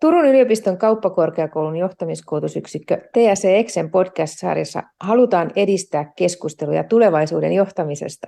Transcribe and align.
Turun 0.00 0.26
yliopiston 0.26 0.78
kauppakorkeakoulun 0.78 1.76
johtamiskoulutusyksikkö 1.76 2.96
TSC 2.96 3.44
Exen 3.44 3.90
podcast-sarjassa 3.90 4.82
halutaan 5.00 5.50
edistää 5.56 6.12
keskusteluja 6.16 6.84
tulevaisuuden 6.84 7.52
johtamisesta. 7.52 8.26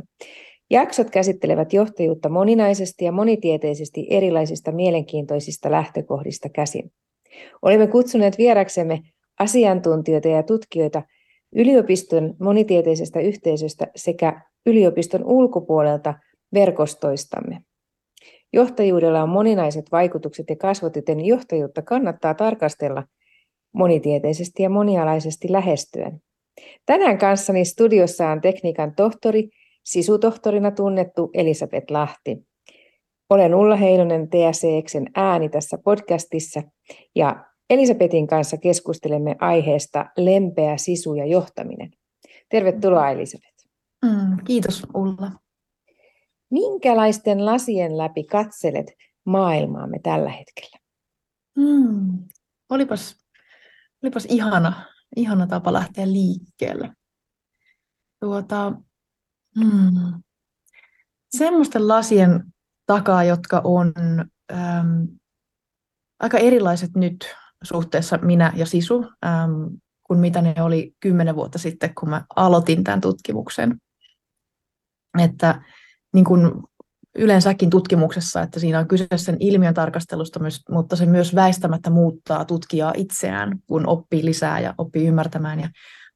Jaksot 0.70 1.10
käsittelevät 1.10 1.72
johtajuutta 1.72 2.28
moninaisesti 2.28 3.04
ja 3.04 3.12
monitieteisesti 3.12 4.06
erilaisista 4.10 4.72
mielenkiintoisista 4.72 5.70
lähtökohdista 5.70 6.48
käsin. 6.48 6.92
Olemme 7.62 7.86
kutsuneet 7.86 8.38
vieraksemme 8.38 9.00
asiantuntijoita 9.38 10.28
ja 10.28 10.42
tutkijoita 10.42 11.02
yliopiston 11.56 12.34
monitieteisestä 12.40 13.20
yhteisöstä 13.20 13.86
sekä 13.96 14.40
yliopiston 14.66 15.24
ulkopuolelta 15.24 16.14
verkostoistamme. 16.54 17.58
Johtajuudella 18.52 19.22
on 19.22 19.28
moninaiset 19.28 19.84
vaikutukset 19.92 20.46
ja 20.50 20.56
kasvot, 20.56 20.96
joten 20.96 21.24
johtajuutta 21.24 21.82
kannattaa 21.82 22.34
tarkastella 22.34 23.04
monitieteisesti 23.72 24.62
ja 24.62 24.70
monialaisesti 24.70 25.52
lähestyen. 25.52 26.22
Tänään 26.86 27.18
kanssani 27.18 27.64
studiossa 27.64 28.28
on 28.28 28.40
tekniikan 28.40 28.94
tohtori, 28.94 29.48
sisutohtorina 29.84 30.70
tunnettu 30.70 31.30
Elisabeth 31.34 31.90
Lahti. 31.90 32.46
Olen 33.30 33.54
Ulla 33.54 33.76
Heinonen 33.76 34.28
TSCXen 34.28 35.06
ääni 35.14 35.48
tässä 35.48 35.78
podcastissa 35.84 36.62
ja 37.14 37.44
Elisabetin 37.70 38.26
kanssa 38.26 38.56
keskustelemme 38.56 39.36
aiheesta 39.40 40.06
lempeä 40.16 40.76
sisu 40.76 41.14
ja 41.14 41.26
johtaminen. 41.26 41.90
Tervetuloa 42.48 43.10
Elisabeth. 43.10 43.66
Mm, 44.04 44.36
kiitos 44.44 44.86
Ulla. 44.94 45.30
Minkälaisten 46.52 47.46
lasien 47.46 47.98
läpi 47.98 48.24
katselet 48.24 48.86
maailmaamme 49.24 49.98
tällä 50.02 50.30
hetkellä? 50.30 50.78
Mm, 51.56 52.18
olipas, 52.68 53.16
olipas 54.02 54.26
ihana, 54.28 54.84
ihana 55.16 55.46
tapa 55.46 55.72
lähteä 55.72 56.12
liikkeelle. 56.12 56.92
Tuota, 58.20 58.72
mm, 59.56 60.22
semmoisten 61.36 61.88
lasien 61.88 62.44
takaa, 62.86 63.24
jotka 63.24 63.60
on 63.64 63.92
äm, 64.52 65.08
aika 66.20 66.38
erilaiset 66.38 66.90
nyt 66.96 67.34
suhteessa 67.62 68.18
minä 68.18 68.52
ja 68.56 68.66
Sisu, 68.66 69.04
äm, 69.24 69.80
kuin 70.02 70.20
mitä 70.20 70.42
ne 70.42 70.54
oli 70.62 70.94
kymmenen 71.00 71.36
vuotta 71.36 71.58
sitten, 71.58 71.94
kun 71.94 72.10
mä 72.10 72.24
aloitin 72.36 72.84
tämän 72.84 73.00
tutkimuksen. 73.00 73.78
Että 75.18 75.62
niin 76.12 76.24
kuin 76.24 76.52
yleensäkin 77.14 77.70
tutkimuksessa, 77.70 78.42
että 78.42 78.60
siinä 78.60 78.78
on 78.78 78.88
kyse 78.88 79.06
sen 79.16 79.36
ilmiön 79.40 79.74
tarkastelusta, 79.74 80.40
mutta 80.70 80.96
se 80.96 81.06
myös 81.06 81.34
väistämättä 81.34 81.90
muuttaa 81.90 82.44
tutkijaa 82.44 82.92
itseään, 82.96 83.58
kun 83.66 83.88
oppii 83.88 84.24
lisää 84.24 84.60
ja 84.60 84.74
oppii 84.78 85.06
ymmärtämään. 85.06 85.60
Ja 85.60 85.68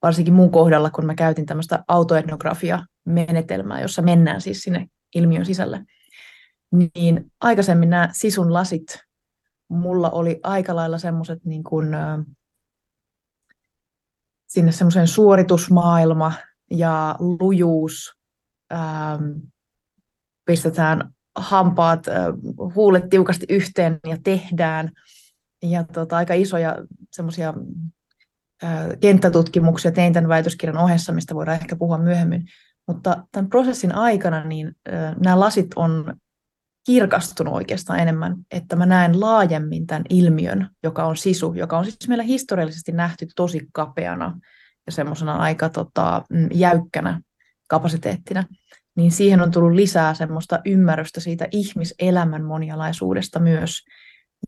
varsinkin 0.02 0.34
mun 0.34 0.50
kohdalla, 0.50 0.90
kun 0.90 1.06
mä 1.06 1.14
käytin 1.14 1.46
tämmöistä 1.46 1.84
autoetnografia-menetelmää, 1.88 3.80
jossa 3.80 4.02
mennään 4.02 4.40
siis 4.40 4.62
sinne 4.62 4.86
ilmiön 5.14 5.46
sisälle, 5.46 5.84
niin 6.72 7.32
aikaisemmin 7.40 7.90
nämä 7.90 8.08
sisun 8.12 8.52
lasit, 8.52 8.98
mulla 9.68 10.10
oli 10.10 10.40
aika 10.42 10.76
lailla 10.76 10.98
semmoiset 10.98 11.44
niin 11.44 11.64
kuin, 11.64 11.88
sinne 14.48 14.72
semmoisen 14.72 15.08
suoritusmaailma 15.08 16.32
ja 16.70 17.16
lujuus, 17.18 18.16
pistetään 20.46 21.12
hampaat, 21.36 22.06
huulet 22.74 23.08
tiukasti 23.10 23.46
yhteen 23.48 23.98
ja 24.06 24.16
tehdään. 24.24 24.90
Ja 25.62 25.84
tota, 25.84 26.16
aika 26.16 26.34
isoja 26.34 26.76
semmoisia 27.12 27.54
kenttätutkimuksia 29.00 29.92
tein 29.92 30.12
tämän 30.12 30.28
väitöskirjan 30.28 30.78
ohessa, 30.78 31.12
mistä 31.12 31.34
voidaan 31.34 31.58
ehkä 31.60 31.76
puhua 31.76 31.98
myöhemmin. 31.98 32.44
Mutta 32.88 33.26
tämän 33.32 33.48
prosessin 33.48 33.94
aikana 33.94 34.44
niin 34.44 34.76
nämä 35.24 35.40
lasit 35.40 35.66
on 35.76 36.16
kirkastunut 36.86 37.54
oikeastaan 37.54 37.98
enemmän, 37.98 38.36
että 38.50 38.76
mä 38.76 38.86
näen 38.86 39.20
laajemmin 39.20 39.86
tämän 39.86 40.04
ilmiön, 40.10 40.70
joka 40.82 41.06
on 41.06 41.16
sisu, 41.16 41.54
joka 41.54 41.78
on 41.78 41.84
siis 41.84 42.08
meillä 42.08 42.24
historiallisesti 42.24 42.92
nähty 42.92 43.26
tosi 43.36 43.66
kapeana 43.72 44.40
ja 44.86 44.92
semmoisena 44.92 45.36
aika 45.36 45.68
tota, 45.68 46.22
jäykkänä 46.54 47.20
kapasiteettina 47.68 48.44
niin 48.96 49.10
siihen 49.10 49.40
on 49.40 49.50
tullut 49.50 49.72
lisää 49.72 50.14
semmoista 50.14 50.60
ymmärrystä 50.64 51.20
siitä 51.20 51.48
ihmiselämän 51.50 52.44
monialaisuudesta 52.44 53.38
myös. 53.38 53.84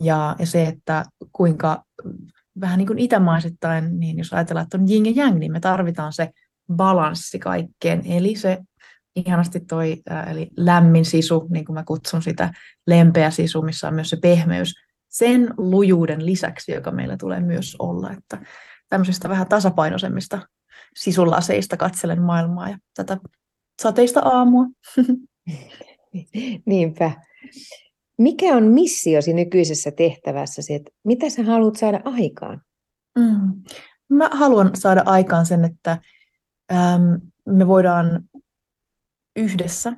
Ja, 0.02 0.36
ja 0.38 0.46
se, 0.46 0.64
että 0.64 1.04
kuinka 1.32 1.84
vähän 2.60 2.78
niin 2.78 2.86
kuin 2.86 2.98
itämaisittain, 2.98 4.00
niin 4.00 4.18
jos 4.18 4.32
ajatellaan, 4.32 4.64
että 4.64 4.78
on 4.78 4.90
yin 4.90 5.16
ja 5.16 5.22
yang, 5.24 5.38
niin 5.38 5.52
me 5.52 5.60
tarvitaan 5.60 6.12
se 6.12 6.30
balanssi 6.76 7.38
kaikkeen. 7.38 8.02
Eli 8.06 8.36
se 8.36 8.58
ihanasti 9.16 9.60
toi, 9.60 10.02
eli 10.30 10.48
lämmin 10.56 11.04
sisu, 11.04 11.46
niin 11.50 11.64
kuin 11.64 11.74
mä 11.74 11.84
kutsun 11.84 12.22
sitä, 12.22 12.52
lempeä 12.86 13.30
sisu, 13.30 13.62
missä 13.62 13.88
on 13.88 13.94
myös 13.94 14.10
se 14.10 14.16
pehmeys, 14.16 14.74
sen 15.08 15.54
lujuuden 15.56 16.26
lisäksi, 16.26 16.72
joka 16.72 16.90
meillä 16.90 17.16
tulee 17.16 17.40
myös 17.40 17.76
olla. 17.78 18.12
Että 18.12 18.46
tämmöisistä 18.88 19.28
vähän 19.28 19.48
tasapainoisemmista 19.48 20.40
sisulaseista 20.96 21.76
katselen 21.76 22.22
maailmaa 22.22 22.68
ja 22.68 22.78
tätä 22.96 23.18
sateista 23.82 24.20
aamua. 24.20 24.64
Niinpä. 26.66 27.12
Mikä 28.18 28.56
on 28.56 28.64
missiosi 28.64 29.32
nykyisessä 29.32 29.90
tehtävässäsi? 29.90 30.74
Että 30.74 30.90
mitä 31.04 31.30
sä 31.30 31.42
haluat 31.42 31.76
saada 31.76 32.00
aikaan? 32.04 32.62
Mm. 33.18 33.62
Mä 34.08 34.30
haluan 34.32 34.70
saada 34.74 35.02
aikaan 35.06 35.46
sen, 35.46 35.64
että 35.64 35.98
äm, 36.72 37.20
me 37.46 37.66
voidaan 37.66 38.24
yhdessä 39.36 39.92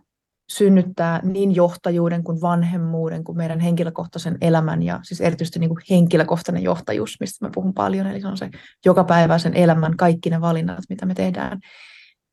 synnyttää 0.50 1.20
niin 1.24 1.54
johtajuuden 1.54 2.24
kuin 2.24 2.40
vanhemmuuden 2.40 3.24
kuin 3.24 3.36
meidän 3.36 3.60
henkilökohtaisen 3.60 4.38
elämän 4.40 4.82
ja 4.82 5.00
siis 5.02 5.20
erityisesti 5.20 5.58
niin 5.58 5.68
kuin 5.68 5.82
henkilökohtainen 5.90 6.62
johtajuus, 6.62 7.16
mistä 7.20 7.46
mä 7.46 7.50
puhun 7.54 7.74
paljon, 7.74 8.06
eli 8.06 8.20
se 8.20 8.28
on 8.28 8.36
se 8.36 8.50
jokapäiväisen 8.84 9.54
elämän 9.54 9.96
kaikki 9.96 10.30
ne 10.30 10.40
valinnat, 10.40 10.78
mitä 10.88 11.06
me 11.06 11.14
tehdään 11.14 11.60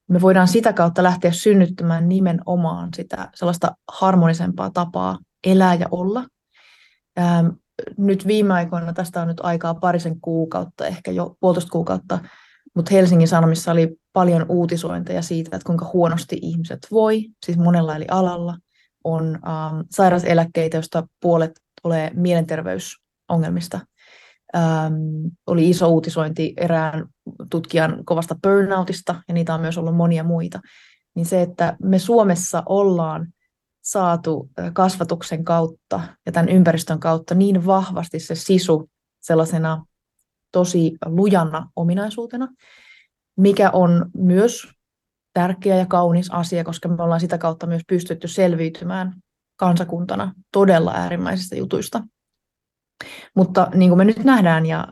me 0.09 0.21
voidaan 0.21 0.47
sitä 0.47 0.73
kautta 0.73 1.03
lähteä 1.03 1.31
synnyttämään 1.31 2.09
nimenomaan 2.09 2.89
sitä 2.95 3.29
sellaista 3.35 3.75
harmonisempaa 3.91 4.69
tapaa 4.69 5.17
elää 5.47 5.73
ja 5.73 5.87
olla. 5.91 6.25
Ähm, 7.19 7.47
nyt 7.97 8.27
viime 8.27 8.53
aikoina, 8.53 8.93
tästä 8.93 9.21
on 9.21 9.27
nyt 9.27 9.39
aikaa 9.43 9.73
parisen 9.73 10.21
kuukautta, 10.21 10.87
ehkä 10.87 11.11
jo 11.11 11.35
puolitoista 11.39 11.71
kuukautta, 11.71 12.19
mutta 12.75 12.93
Helsingin 12.93 13.27
Sanomissa 13.27 13.71
oli 13.71 13.97
paljon 14.13 14.45
uutisointeja 14.49 15.21
siitä, 15.21 15.55
että 15.55 15.65
kuinka 15.65 15.89
huonosti 15.93 16.39
ihmiset 16.41 16.87
voi, 16.91 17.25
siis 17.45 17.57
monella 17.57 17.95
eli 17.95 18.05
alalla. 18.11 18.57
On 19.03 19.25
ähm, 19.35 19.79
sairauseläkkeitä, 19.91 20.77
joista 20.77 21.07
puolet 21.21 21.51
tulee 21.81 22.11
mielenterveysongelmista 22.13 23.79
ähm, 24.55 24.93
oli 25.47 25.69
iso 25.69 25.87
uutisointi 25.89 26.53
erään 26.57 27.05
tutkijan 27.51 28.05
kovasta 28.05 28.35
burnoutista, 28.43 29.15
ja 29.27 29.33
niitä 29.33 29.53
on 29.53 29.61
myös 29.61 29.77
ollut 29.77 29.95
monia 29.95 30.23
muita, 30.23 30.59
niin 31.15 31.25
se, 31.25 31.41
että 31.41 31.77
me 31.83 31.99
Suomessa 31.99 32.63
ollaan 32.65 33.27
saatu 33.83 34.49
kasvatuksen 34.73 35.43
kautta 35.43 35.99
ja 36.25 36.31
tämän 36.31 36.49
ympäristön 36.49 36.99
kautta 36.99 37.35
niin 37.35 37.65
vahvasti 37.65 38.19
se 38.19 38.35
sisu 38.35 38.89
sellaisena 39.21 39.85
tosi 40.51 40.97
lujana 41.05 41.69
ominaisuutena, 41.75 42.47
mikä 43.37 43.69
on 43.71 44.11
myös 44.13 44.67
tärkeä 45.33 45.75
ja 45.75 45.85
kaunis 45.85 46.31
asia, 46.31 46.63
koska 46.63 46.89
me 46.89 47.03
ollaan 47.03 47.19
sitä 47.19 47.37
kautta 47.37 47.67
myös 47.67 47.81
pystytty 47.87 48.27
selviytymään 48.27 49.13
kansakuntana 49.55 50.33
todella 50.51 50.91
äärimmäisistä 50.95 51.55
jutuista. 51.55 52.03
Mutta 53.35 53.67
niin 53.73 53.89
kuin 53.89 53.97
me 53.97 54.05
nyt 54.05 54.23
nähdään, 54.23 54.65
ja 54.65 54.87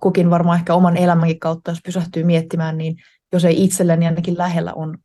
kukin 0.00 0.30
varmaan 0.30 0.58
ehkä 0.58 0.74
oman 0.74 0.96
elämänkin 0.96 1.38
kautta, 1.38 1.70
jos 1.70 1.80
pysähtyy 1.84 2.24
miettimään, 2.24 2.78
niin 2.78 2.96
jos 3.32 3.44
ei 3.44 3.64
itselleni 3.64 4.06
ainakin 4.06 4.38
lähellä 4.38 4.72
on 4.72 4.98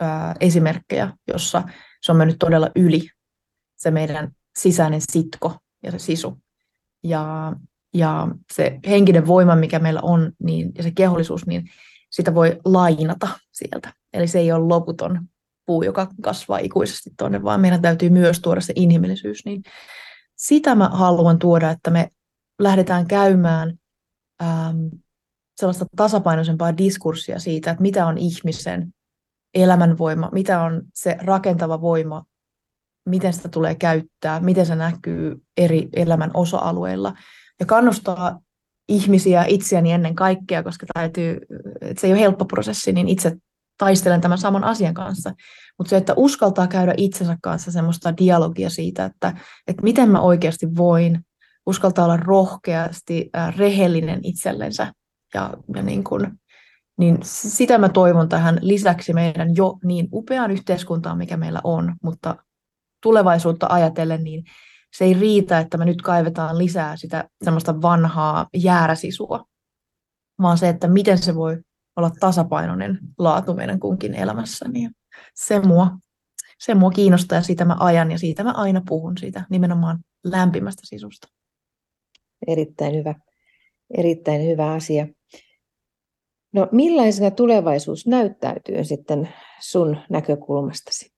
ää, 0.00 0.34
esimerkkejä, 0.40 1.12
jossa 1.32 1.62
se 2.02 2.12
on 2.12 2.18
mennyt 2.18 2.36
todella 2.38 2.70
yli 2.76 3.08
se 3.76 3.90
meidän 3.90 4.30
sisäinen 4.58 5.00
sitko 5.12 5.58
ja 5.82 5.90
se 5.90 5.98
sisu. 5.98 6.38
Ja, 7.04 7.52
ja 7.94 8.28
se 8.52 8.78
henkinen 8.86 9.26
voima, 9.26 9.56
mikä 9.56 9.78
meillä 9.78 10.00
on, 10.02 10.32
niin, 10.42 10.72
ja 10.76 10.82
se 10.82 10.90
kehollisuus, 10.90 11.46
niin 11.46 11.68
sitä 12.10 12.34
voi 12.34 12.60
lainata 12.64 13.28
sieltä. 13.52 13.92
Eli 14.12 14.26
se 14.26 14.38
ei 14.38 14.52
ole 14.52 14.66
loputon 14.66 15.20
puu, 15.66 15.82
joka 15.82 16.08
kasvaa 16.22 16.58
ikuisesti 16.58 17.10
tuonne, 17.18 17.42
vaan 17.42 17.60
meidän 17.60 17.82
täytyy 17.82 18.10
myös 18.10 18.40
tuoda 18.40 18.60
se 18.60 18.72
inhimillisyys. 18.76 19.44
Niin 19.44 19.62
sitä 20.36 20.74
mä 20.74 20.88
haluan 20.88 21.38
tuoda, 21.38 21.70
että 21.70 21.90
me 21.90 22.10
lähdetään 22.58 23.06
käymään 23.06 23.78
äm, 24.42 24.90
sellaista 25.56 25.86
tasapainoisempaa 25.96 26.76
diskurssia 26.76 27.38
siitä, 27.38 27.70
että 27.70 27.82
mitä 27.82 28.06
on 28.06 28.18
ihmisen 28.18 28.94
elämänvoima, 29.54 30.30
mitä 30.32 30.62
on 30.62 30.82
se 30.94 31.16
rakentava 31.20 31.80
voima 31.80 32.24
miten 33.06 33.32
sitä 33.32 33.48
tulee 33.48 33.74
käyttää, 33.74 34.40
miten 34.40 34.66
se 34.66 34.76
näkyy 34.76 35.42
eri 35.56 35.88
elämän 35.92 36.30
osa-alueilla. 36.34 37.14
Ja 37.60 37.66
kannustaa 37.66 38.40
ihmisiä 38.88 39.44
itseäni 39.48 39.92
ennen 39.92 40.14
kaikkea, 40.14 40.62
koska 40.62 40.86
täytyy, 40.94 41.40
se 41.98 42.06
ei 42.06 42.12
ole 42.12 42.20
helppo 42.20 42.44
prosessi, 42.44 42.92
niin 42.92 43.08
itse 43.08 43.36
taistelen 43.78 44.20
tämän 44.20 44.38
saman 44.38 44.64
asian 44.64 44.94
kanssa. 44.94 45.32
Mutta 45.78 45.90
se, 45.90 45.96
että 45.96 46.14
uskaltaa 46.16 46.66
käydä 46.66 46.94
itsensä 46.96 47.36
kanssa 47.42 47.72
semmoista 47.72 48.16
dialogia 48.16 48.70
siitä, 48.70 49.04
että, 49.04 49.34
että 49.66 49.82
miten 49.82 50.10
mä 50.10 50.20
oikeasti 50.20 50.76
voin, 50.76 51.20
uskaltaa 51.66 52.04
olla 52.04 52.16
rohkeasti 52.16 53.30
äh, 53.36 53.56
rehellinen 53.56 54.20
itsellensä 54.22 54.92
ja, 55.34 55.54
ja 55.74 55.82
niin 55.82 56.04
kuin, 56.04 56.38
niin 56.98 57.18
sitä 57.22 57.78
mä 57.78 57.88
toivon 57.88 58.28
tähän 58.28 58.58
lisäksi 58.62 59.12
meidän 59.12 59.56
jo 59.56 59.78
niin 59.84 60.08
upeaan 60.12 60.50
yhteiskuntaan, 60.50 61.18
mikä 61.18 61.36
meillä 61.36 61.60
on, 61.64 61.94
mutta 62.02 62.36
tulevaisuutta 63.02 63.66
ajatellen, 63.70 64.24
niin 64.24 64.44
se 64.96 65.04
ei 65.04 65.14
riitä, 65.14 65.58
että 65.58 65.78
me 65.78 65.84
nyt 65.84 66.02
kaivetaan 66.02 66.58
lisää 66.58 66.96
sitä 66.96 67.28
semmoista 67.44 67.82
vanhaa 67.82 68.46
jääräsisua, 68.56 69.44
vaan 70.42 70.58
se, 70.58 70.68
että 70.68 70.88
miten 70.88 71.18
se 71.18 71.34
voi 71.34 71.58
olla 71.96 72.10
tasapainoinen 72.20 72.98
laatu 73.18 73.54
meidän 73.54 73.80
kunkin 73.80 74.14
elämässä. 74.14 74.68
Niin 74.68 74.90
se 75.34 75.60
mua, 75.60 75.98
se 76.58 76.74
mua 76.74 76.90
kiinnostaa 76.90 77.38
ja 77.38 77.42
siitä 77.42 77.64
mä 77.64 77.76
ajan 77.80 78.10
ja 78.10 78.18
siitä 78.18 78.44
mä 78.44 78.52
aina 78.52 78.82
puhun 78.88 79.18
siitä 79.18 79.44
nimenomaan 79.50 79.98
lämpimästä 80.24 80.82
sisusta. 80.84 81.28
Erittäin 82.46 82.94
hyvä, 82.94 83.14
erittäin 83.98 84.46
hyvä 84.46 84.72
asia. 84.72 85.06
No 86.52 86.68
millaisena 86.72 87.30
tulevaisuus 87.30 88.06
näyttäytyy 88.06 88.84
sitten 88.84 89.28
sun 89.60 89.96
näkökulmastasi? 90.10 91.12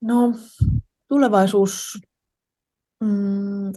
No 0.00 0.32
tulevaisuus, 1.08 1.98
mm, 3.00 3.72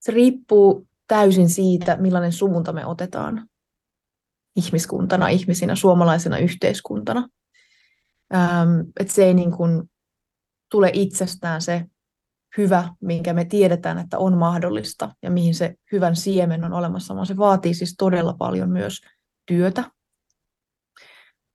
se 0.00 0.12
riippuu 0.12 0.87
täysin 1.08 1.48
siitä, 1.48 1.96
millainen 1.96 2.32
suunta 2.32 2.72
me 2.72 2.86
otetaan 2.86 3.48
ihmiskuntana, 4.56 5.28
ihmisinä, 5.28 5.74
suomalaisena 5.74 6.38
yhteiskuntana. 6.38 7.28
Ähm, 8.34 8.80
että 9.00 9.12
se 9.12 9.24
ei 9.24 9.34
niin 9.34 9.50
kuin 9.50 9.90
tule 10.70 10.90
itsestään 10.92 11.62
se 11.62 11.84
hyvä, 12.58 12.94
minkä 13.00 13.32
me 13.32 13.44
tiedetään, 13.44 13.98
että 13.98 14.18
on 14.18 14.38
mahdollista 14.38 15.14
ja 15.22 15.30
mihin 15.30 15.54
se 15.54 15.74
hyvän 15.92 16.16
siemen 16.16 16.64
on 16.64 16.72
olemassa, 16.72 17.14
vaan 17.14 17.26
se 17.26 17.36
vaatii 17.36 17.74
siis 17.74 17.94
todella 17.98 18.32
paljon 18.32 18.70
myös 18.70 19.00
työtä. 19.46 19.90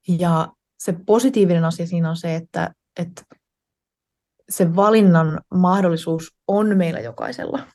Ja 0.07 0.47
se 0.77 0.95
positiivinen 1.05 1.65
asia 1.65 1.87
siinä 1.87 2.09
on 2.09 2.17
se, 2.17 2.35
että, 2.35 2.73
että 2.99 3.23
se 4.49 4.75
valinnan 4.75 5.41
mahdollisuus 5.55 6.35
on 6.47 6.77
meillä 6.77 6.99
jokaisella. 6.99 7.67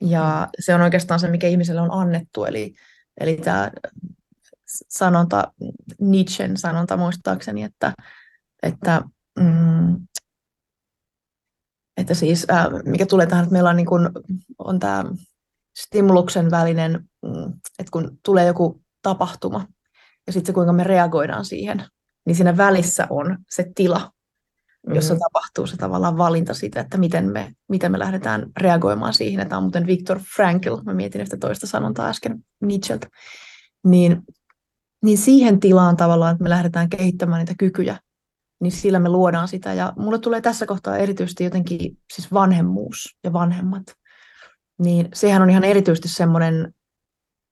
Ja 0.00 0.40
mm. 0.46 0.50
se 0.60 0.74
on 0.74 0.80
oikeastaan 0.80 1.20
se, 1.20 1.28
mikä 1.28 1.48
ihmiselle 1.48 1.80
on 1.80 1.92
annettu. 1.92 2.44
Eli, 2.44 2.74
eli 3.20 3.36
tämä 3.36 3.70
sanonta, 4.88 5.52
Nietzschen 6.00 6.56
sanonta 6.56 6.96
muistaakseni, 6.96 7.62
että, 7.62 7.92
että, 8.62 9.02
mm, 9.40 10.06
että 11.96 12.14
siis, 12.14 12.46
äh, 12.50 12.66
mikä 12.84 13.06
tulee 13.06 13.26
tähän, 13.26 13.42
että 13.42 13.52
meillä 13.52 13.70
on, 13.70 13.76
niin 13.76 13.86
kuin, 13.86 14.08
on 14.58 14.78
tämä 14.78 15.04
stimuluksen 15.78 16.50
välinen, 16.50 16.92
mm, 17.22 17.52
että 17.78 17.90
kun 17.90 18.18
tulee 18.24 18.46
joku 18.46 18.82
tapahtuma 19.02 19.66
ja 20.26 20.32
sitten 20.32 20.46
se, 20.46 20.52
kuinka 20.52 20.72
me 20.72 20.84
reagoidaan 20.84 21.44
siihen, 21.44 21.84
niin 22.26 22.36
siinä 22.36 22.56
välissä 22.56 23.06
on 23.10 23.38
se 23.50 23.72
tila, 23.74 24.12
jossa 24.88 25.14
mm-hmm. 25.14 25.22
tapahtuu 25.22 25.66
se 25.66 25.76
tavallaan 25.76 26.18
valinta 26.18 26.54
siitä, 26.54 26.80
että 26.80 26.98
miten 26.98 27.32
me, 27.32 27.54
miten 27.68 27.92
me 27.92 27.98
lähdetään 27.98 28.46
reagoimaan 28.56 29.14
siihen. 29.14 29.48
Tämä 29.48 29.56
on 29.56 29.62
muuten 29.62 29.86
Viktor 29.86 30.20
Frankl, 30.36 30.76
mä 30.84 30.94
mietin 30.94 31.20
yhtä 31.20 31.36
toista 31.36 31.66
sanontaa 31.66 32.08
äsken 32.08 32.44
Nietzscheltä. 32.60 33.06
Niin, 33.86 34.22
niin 35.04 35.18
siihen 35.18 35.60
tilaan 35.60 35.96
tavallaan, 35.96 36.32
että 36.32 36.42
me 36.42 36.50
lähdetään 36.50 36.88
kehittämään 36.88 37.38
niitä 37.38 37.54
kykyjä, 37.58 37.98
niin 38.60 38.72
sillä 38.72 38.98
me 38.98 39.08
luodaan 39.08 39.48
sitä. 39.48 39.74
Ja 39.74 39.92
mulle 39.96 40.18
tulee 40.18 40.40
tässä 40.40 40.66
kohtaa 40.66 40.96
erityisesti 40.96 41.44
jotenkin 41.44 41.98
siis 42.12 42.32
vanhemmuus 42.32 43.16
ja 43.24 43.32
vanhemmat. 43.32 43.82
Niin 44.78 45.08
sehän 45.14 45.42
on 45.42 45.50
ihan 45.50 45.64
erityisesti 45.64 46.08
semmoinen 46.08 46.74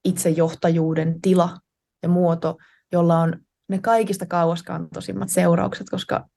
itsejohtajuuden 0.05 1.21
tila 1.21 1.59
ja 2.03 2.09
muoto, 2.09 2.57
jolla 2.93 3.19
on 3.19 3.39
ne 3.69 3.79
kaikista 3.79 4.27
kauaskantoisimmat 4.27 5.29
seuraukset, 5.29 5.91
koska 5.91 6.29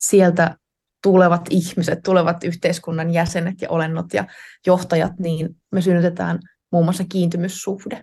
sieltä 0.00 0.56
tulevat 1.02 1.42
ihmiset, 1.50 2.02
tulevat 2.02 2.44
yhteiskunnan 2.44 3.10
jäsenet 3.10 3.60
ja 3.60 3.70
olennot 3.70 4.14
ja 4.14 4.24
johtajat, 4.66 5.12
niin 5.18 5.56
me 5.72 5.82
synnytetään 5.82 6.38
muun 6.72 6.84
muassa 6.84 7.04
kiintymyssuhde 7.08 8.02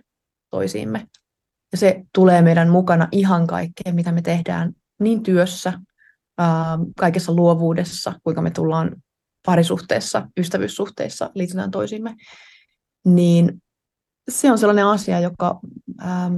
toisiimme. 0.50 1.06
Ja 1.72 1.78
se 1.78 2.02
tulee 2.14 2.42
meidän 2.42 2.68
mukana 2.68 3.08
ihan 3.12 3.46
kaikkeen, 3.46 3.94
mitä 3.94 4.12
me 4.12 4.22
tehdään 4.22 4.72
niin 5.00 5.22
työssä, 5.22 5.72
kaikessa 6.98 7.34
luovuudessa, 7.34 8.12
kuinka 8.22 8.42
me 8.42 8.50
tullaan 8.50 8.96
parisuhteessa, 9.46 10.28
ystävyyssuhteissa, 10.36 11.30
liitytään 11.34 11.70
toisiimme, 11.70 12.16
niin 13.04 13.62
se 14.30 14.52
on 14.52 14.58
sellainen 14.58 14.86
asia, 14.86 15.20
joka 15.20 15.60
ähm, 16.02 16.34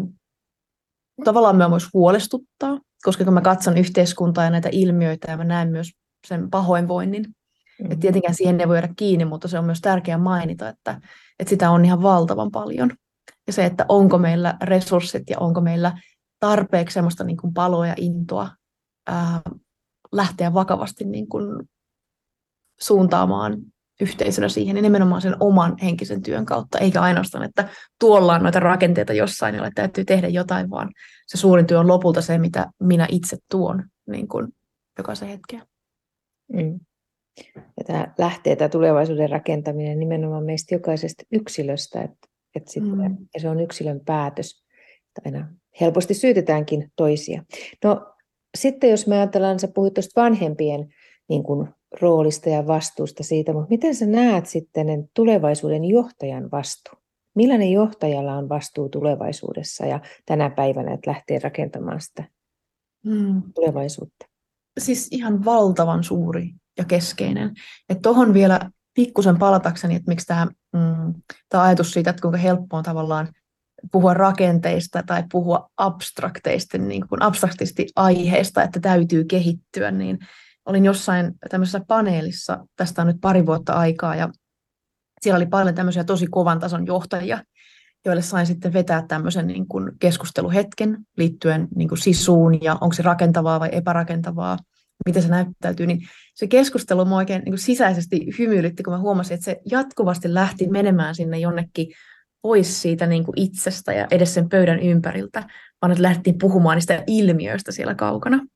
tavallaan 1.24 1.56
myös 1.56 1.88
huolestuttaa, 1.94 2.78
koska 3.06 3.24
kun 3.24 3.34
mä 3.34 3.40
katson 3.40 3.76
yhteiskuntaa 3.76 4.44
ja 4.44 4.50
näitä 4.50 4.68
ilmiöitä 4.72 5.30
ja 5.30 5.36
mä 5.36 5.44
näen 5.44 5.68
myös 5.68 5.92
sen 6.26 6.50
pahoinvoinnin, 6.50 7.22
mm. 7.22 7.84
että 7.84 7.96
tietenkään 7.96 8.34
siihen 8.34 8.60
ei 8.60 8.68
voi 8.68 8.76
jäädä 8.76 8.94
kiinni, 8.96 9.24
mutta 9.24 9.48
se 9.48 9.58
on 9.58 9.64
myös 9.64 9.80
tärkeää 9.80 10.18
mainita, 10.18 10.68
että, 10.68 11.00
että 11.38 11.50
sitä 11.50 11.70
on 11.70 11.84
ihan 11.84 12.02
valtavan 12.02 12.50
paljon. 12.50 12.90
Ja 13.46 13.52
se, 13.52 13.64
että 13.64 13.86
onko 13.88 14.18
meillä 14.18 14.56
resurssit 14.62 15.30
ja 15.30 15.38
onko 15.38 15.60
meillä 15.60 15.98
tarpeeksi 16.40 16.94
semmoista 16.94 17.24
niin 17.24 17.36
kuin 17.36 17.54
paloa 17.54 17.86
ja 17.86 17.94
intoa 17.96 18.50
ää, 19.06 19.40
lähteä 20.12 20.54
vakavasti 20.54 21.04
niin 21.04 21.28
kuin 21.28 21.68
suuntaamaan 22.80 23.56
yhteisönä 24.00 24.48
siihen, 24.48 24.74
niin 24.74 24.82
nimenomaan 24.82 25.22
sen 25.22 25.36
oman 25.40 25.76
henkisen 25.82 26.22
työn 26.22 26.46
kautta, 26.46 26.78
eikä 26.78 27.00
ainoastaan, 27.00 27.44
että 27.44 27.68
tuolla 28.00 28.34
on 28.34 28.42
noita 28.42 28.60
rakenteita 28.60 29.12
jossain, 29.12 29.54
joilla 29.54 29.70
täytyy 29.74 30.04
tehdä 30.04 30.28
jotain, 30.28 30.70
vaan 30.70 30.90
se 31.26 31.38
suurin 31.38 31.66
työ 31.66 31.80
on 31.80 31.88
lopulta 31.88 32.22
se, 32.22 32.38
mitä 32.38 32.66
minä 32.80 33.06
itse 33.10 33.36
tuon 33.50 33.84
niin 34.06 34.28
kuin 34.28 34.48
jokaisen 34.98 35.28
hetken. 35.28 35.62
Mm. 36.52 36.80
Ja 37.56 37.84
tämä 37.86 38.14
lähtee 38.18 38.56
tämä 38.56 38.68
tulevaisuuden 38.68 39.30
rakentaminen 39.30 39.98
nimenomaan 39.98 40.44
meistä 40.44 40.74
jokaisesta 40.74 41.24
yksilöstä, 41.32 42.02
että, 42.02 42.28
että 42.54 42.72
sitten, 42.72 42.98
mm. 42.98 43.16
ja 43.34 43.40
se 43.40 43.48
on 43.48 43.60
yksilön 43.60 44.00
päätös. 44.06 44.66
Aina 45.24 45.48
helposti 45.80 46.14
syytetäänkin 46.14 46.92
toisia. 46.96 47.44
No 47.84 48.14
sitten 48.56 48.90
jos 48.90 49.06
me 49.06 49.16
ajatellaan, 49.16 49.60
sä 49.60 49.68
puhuit 49.68 49.94
tuosta 49.94 50.20
vanhempien 50.20 50.88
niin 51.28 51.42
kuin 51.42 51.68
roolista 52.00 52.48
ja 52.48 52.66
vastuusta 52.66 53.22
siitä, 53.22 53.52
mutta 53.52 53.68
miten 53.70 53.94
sä 53.94 54.06
näet 54.06 54.46
sitten 54.46 54.86
tulevaisuuden 55.14 55.84
johtajan 55.84 56.50
vastuu? 56.52 56.94
Millainen 57.34 57.72
johtajalla 57.72 58.34
on 58.34 58.48
vastuu 58.48 58.88
tulevaisuudessa 58.88 59.86
ja 59.86 60.00
tänä 60.26 60.50
päivänä, 60.50 60.94
että 60.94 61.10
lähtee 61.10 61.38
rakentamaan 61.38 62.00
sitä 62.00 62.24
hmm. 63.08 63.42
tulevaisuutta? 63.54 64.26
Siis 64.78 65.08
ihan 65.10 65.44
valtavan 65.44 66.04
suuri 66.04 66.50
ja 66.78 66.84
keskeinen. 66.84 67.54
Että 67.88 68.02
tuohon 68.02 68.34
vielä 68.34 68.60
pikkusen 68.94 69.38
palatakseni, 69.38 69.94
että 69.94 70.10
miksi 70.10 70.26
tämä, 70.26 70.46
mm, 70.72 71.14
ajatus 71.52 71.90
siitä, 71.90 72.10
että 72.10 72.22
kuinka 72.22 72.38
helppo 72.38 72.76
on 72.76 72.82
tavallaan 72.82 73.28
puhua 73.92 74.14
rakenteista 74.14 75.02
tai 75.06 75.24
puhua 75.32 75.70
abstrakteista, 75.76 76.78
niin 76.78 77.08
kuin 77.08 77.22
abstraktisti 77.22 77.86
aiheesta, 77.96 78.62
että 78.62 78.80
täytyy 78.80 79.24
kehittyä, 79.24 79.90
niin 79.90 80.18
olin 80.66 80.84
jossain 80.84 81.32
tämmöisessä 81.50 81.80
paneelissa, 81.88 82.66
tästä 82.76 83.02
on 83.02 83.08
nyt 83.08 83.16
pari 83.20 83.46
vuotta 83.46 83.72
aikaa, 83.72 84.16
ja 84.16 84.28
siellä 85.20 85.36
oli 85.36 85.46
paljon 85.46 85.74
tämmöisiä 85.74 86.04
tosi 86.04 86.26
kovan 86.26 86.58
tason 86.58 86.86
johtajia, 86.86 87.42
joille 88.04 88.22
sain 88.22 88.46
sitten 88.46 88.72
vetää 88.72 89.04
tämmöisen 89.08 89.46
niin 89.46 89.68
kuin 89.68 89.92
keskusteluhetken 90.00 90.98
liittyen 91.16 91.68
niin 91.76 91.88
kuin 91.88 91.98
sisuun 91.98 92.62
ja 92.62 92.78
onko 92.80 92.92
se 92.92 93.02
rakentavaa 93.02 93.60
vai 93.60 93.68
epärakentavaa, 93.72 94.58
miten 95.06 95.22
se 95.22 95.28
näyttäytyy, 95.28 95.86
niin 95.86 96.00
se 96.34 96.46
keskustelu 96.46 97.04
mua 97.04 97.16
oikein 97.16 97.42
niin 97.44 97.52
kuin 97.52 97.58
sisäisesti 97.58 98.26
hymyilytti, 98.38 98.82
kun 98.82 98.92
mä 98.92 98.98
huomasin, 98.98 99.34
että 99.34 99.44
se 99.44 99.56
jatkuvasti 99.70 100.34
lähti 100.34 100.68
menemään 100.68 101.14
sinne 101.14 101.38
jonnekin 101.38 101.86
pois 102.42 102.82
siitä 102.82 103.06
niin 103.06 103.24
kuin 103.24 103.40
itsestä 103.40 103.92
ja 103.92 104.06
edes 104.10 104.34
sen 104.34 104.48
pöydän 104.48 104.80
ympäriltä, 104.80 105.44
vaan 105.82 105.92
että 105.92 106.02
lähdettiin 106.02 106.38
puhumaan 106.38 106.76
niistä 106.76 107.04
ilmiöistä 107.06 107.72
siellä 107.72 107.94
kaukana. 107.94 108.46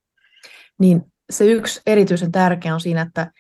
Niin 0.79 1.10
se 1.31 1.47
yksi 1.47 1.81
erityisen 1.87 2.33
tärkeä 2.33 2.75
on 2.75 2.81
siinä, 2.81 3.03
että, 3.03 3.33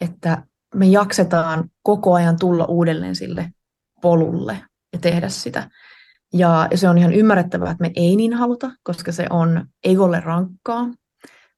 että 0.00 0.42
me 0.74 0.86
jaksetaan 0.86 1.70
koko 1.82 2.14
ajan 2.14 2.36
tulla 2.40 2.64
uudelleen 2.64 3.16
sille 3.16 3.50
polulle 4.02 4.60
ja 4.92 4.98
tehdä 4.98 5.28
sitä. 5.28 5.70
Ja 6.32 6.68
se 6.74 6.88
on 6.88 6.98
ihan 6.98 7.12
ymmärrettävää, 7.12 7.70
että 7.70 7.82
me 7.82 7.90
ei 7.96 8.16
niin 8.16 8.34
haluta, 8.34 8.70
koska 8.82 9.12
se 9.12 9.26
on 9.30 9.66
egolle 9.84 10.20
rankkaa. 10.20 10.86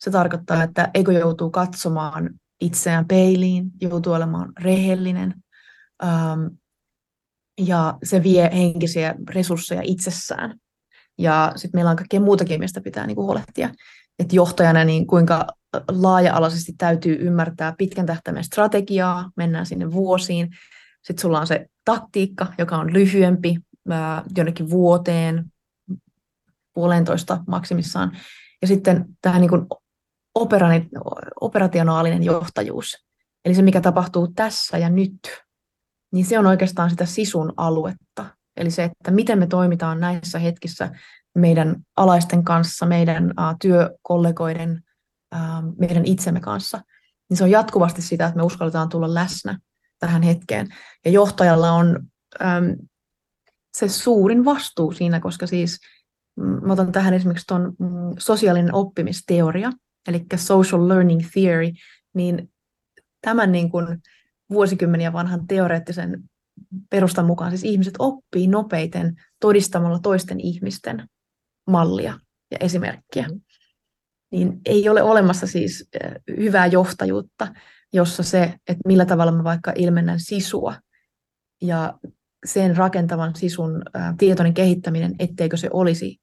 Se 0.00 0.11
tarkoittaa, 0.11 0.62
että 0.62 0.90
eikö 0.94 1.12
joutuu 1.12 1.50
katsomaan 1.50 2.30
itseään 2.61 3.08
peiliin, 3.08 3.70
joutuu 3.80 4.12
olemaan 4.12 4.52
rehellinen, 4.61 5.35
ähm, 6.04 6.47
ja 7.58 7.99
se 8.02 8.23
vie 8.23 8.50
henkisiä 8.52 9.14
resursseja 9.28 9.82
itsessään. 9.85 10.58
Ja 11.18 11.52
sitten 11.56 11.78
meillä 11.78 11.90
on 11.90 11.97
kaikkea 11.97 12.20
muutakin, 12.20 12.61
mistä 12.61 12.80
pitää 12.80 13.06
niinku 13.06 13.23
huolehtia. 13.23 13.70
Että 14.18 14.37
johtajana 14.37 14.84
niin 14.84 15.06
kuinka 15.06 15.46
laaja-alaisesti 15.88 16.72
täytyy 16.78 17.16
ymmärtää 17.20 17.75
pitkän 17.78 18.06
tähtäimen 18.06 18.44
strategiaa, 18.44 19.30
mennään 19.37 19.66
sinne 19.66 19.92
vuosiin. 19.92 20.48
Sitten 21.02 21.22
sulla 21.22 21.40
on 21.40 21.46
se 21.46 21.66
taktiikka, 21.84 22.46
joka 22.58 22.76
on 22.76 22.92
lyhyempi, 22.92 23.58
jonnekin 24.37 24.70
vuoteen, 24.70 25.44
puolentoista 26.75 27.44
maksimissaan. 27.46 28.16
Ja 28.62 28.68
sitten 28.68 29.04
tämä 29.22 29.38
niin 29.38 29.50
operationaalinen 31.40 32.22
johtajuus, 32.22 33.06
eli 33.44 33.54
se 33.54 33.62
mikä 33.62 33.80
tapahtuu 33.80 34.28
tässä 34.28 34.78
ja 34.78 34.90
nyt, 34.90 35.18
niin 36.12 36.26
se 36.26 36.38
on 36.38 36.46
oikeastaan 36.46 36.90
sitä 36.90 37.06
sisun 37.06 37.52
aluetta. 37.56 38.25
Eli 38.56 38.70
se, 38.70 38.84
että 38.84 39.10
miten 39.10 39.38
me 39.38 39.46
toimitaan 39.46 40.00
näissä 40.00 40.38
hetkissä 40.38 40.90
meidän 41.38 41.76
alaisten 41.97 42.45
kanssa, 42.45 42.87
meidän 42.87 43.25
uh, 43.25 43.57
työkollegoiden, 43.61 44.83
meidän 45.78 46.04
itsemme 46.04 46.40
kanssa. 46.40 46.80
Niin 47.30 47.37
se 47.37 47.45
on 47.45 47.50
jatkuvasti 47.50 48.02
sitä, 48.02 48.26
että 48.26 48.37
me 48.37 48.42
uskalletaan 48.42 48.88
tulla 48.88 49.14
läsnä 49.14 49.59
tähän 49.99 50.23
hetkeen. 50.23 50.68
Ja 51.04 51.11
johtajalla 51.11 51.73
on 51.73 52.07
se 53.76 53.88
suurin 53.88 54.45
vastuu 54.45 54.92
siinä, 54.92 55.21
koska 55.21 55.47
siis 55.47 55.78
mm, 56.37 56.66
mä 56.66 56.73
otan 56.73 56.92
tähän 56.92 57.14
esimerkiksi 57.14 57.47
tuon 57.47 57.62
mm, 57.78 57.88
sosiaalinen 58.18 58.75
oppimisteoria, 58.75 59.73
eli 60.09 60.26
social 60.37 60.88
learning 60.88 61.21
theory, 61.33 61.71
niin 62.14 62.50
tämän 63.21 63.52
niin 63.52 63.71
kuin 63.71 63.87
vuosikymmeniä 64.50 65.12
vanhan 65.12 65.47
teoreettisen 65.47 66.23
perustan 66.90 67.26
mukaan 67.26 67.50
siis 67.50 67.64
ihmiset 67.64 67.95
oppii 67.99 68.47
nopeiten 68.47 69.14
todistamalla 69.40 69.99
toisten 69.99 70.40
ihmisten 70.40 71.09
mallia 71.68 72.18
ja 72.50 72.56
esimerkkiä. 72.60 73.28
Niin 74.32 74.60
ei 74.66 74.88
ole 74.88 75.02
olemassa 75.02 75.46
siis 75.46 75.88
hyvää 76.37 76.66
johtajuutta, 76.66 77.48
jossa 77.92 78.22
se, 78.22 78.42
että 78.42 78.82
millä 78.87 79.06
tavalla 79.06 79.32
mä 79.32 79.44
vaikka 79.44 79.72
ilmennän 79.76 80.20
sisua 80.20 80.75
ja 81.62 81.98
sen 82.46 82.76
rakentavan 82.76 83.37
sisun 83.37 83.82
tietoinen 84.18 84.54
kehittäminen, 84.54 85.14
etteikö 85.18 85.56
se 85.56 85.68
olisi 85.72 86.20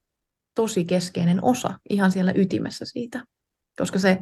tosi 0.54 0.84
keskeinen 0.84 1.44
osa 1.44 1.78
ihan 1.90 2.12
siellä 2.12 2.32
ytimessä 2.36 2.84
siitä, 2.84 3.24
koska 3.78 3.98
se 3.98 4.18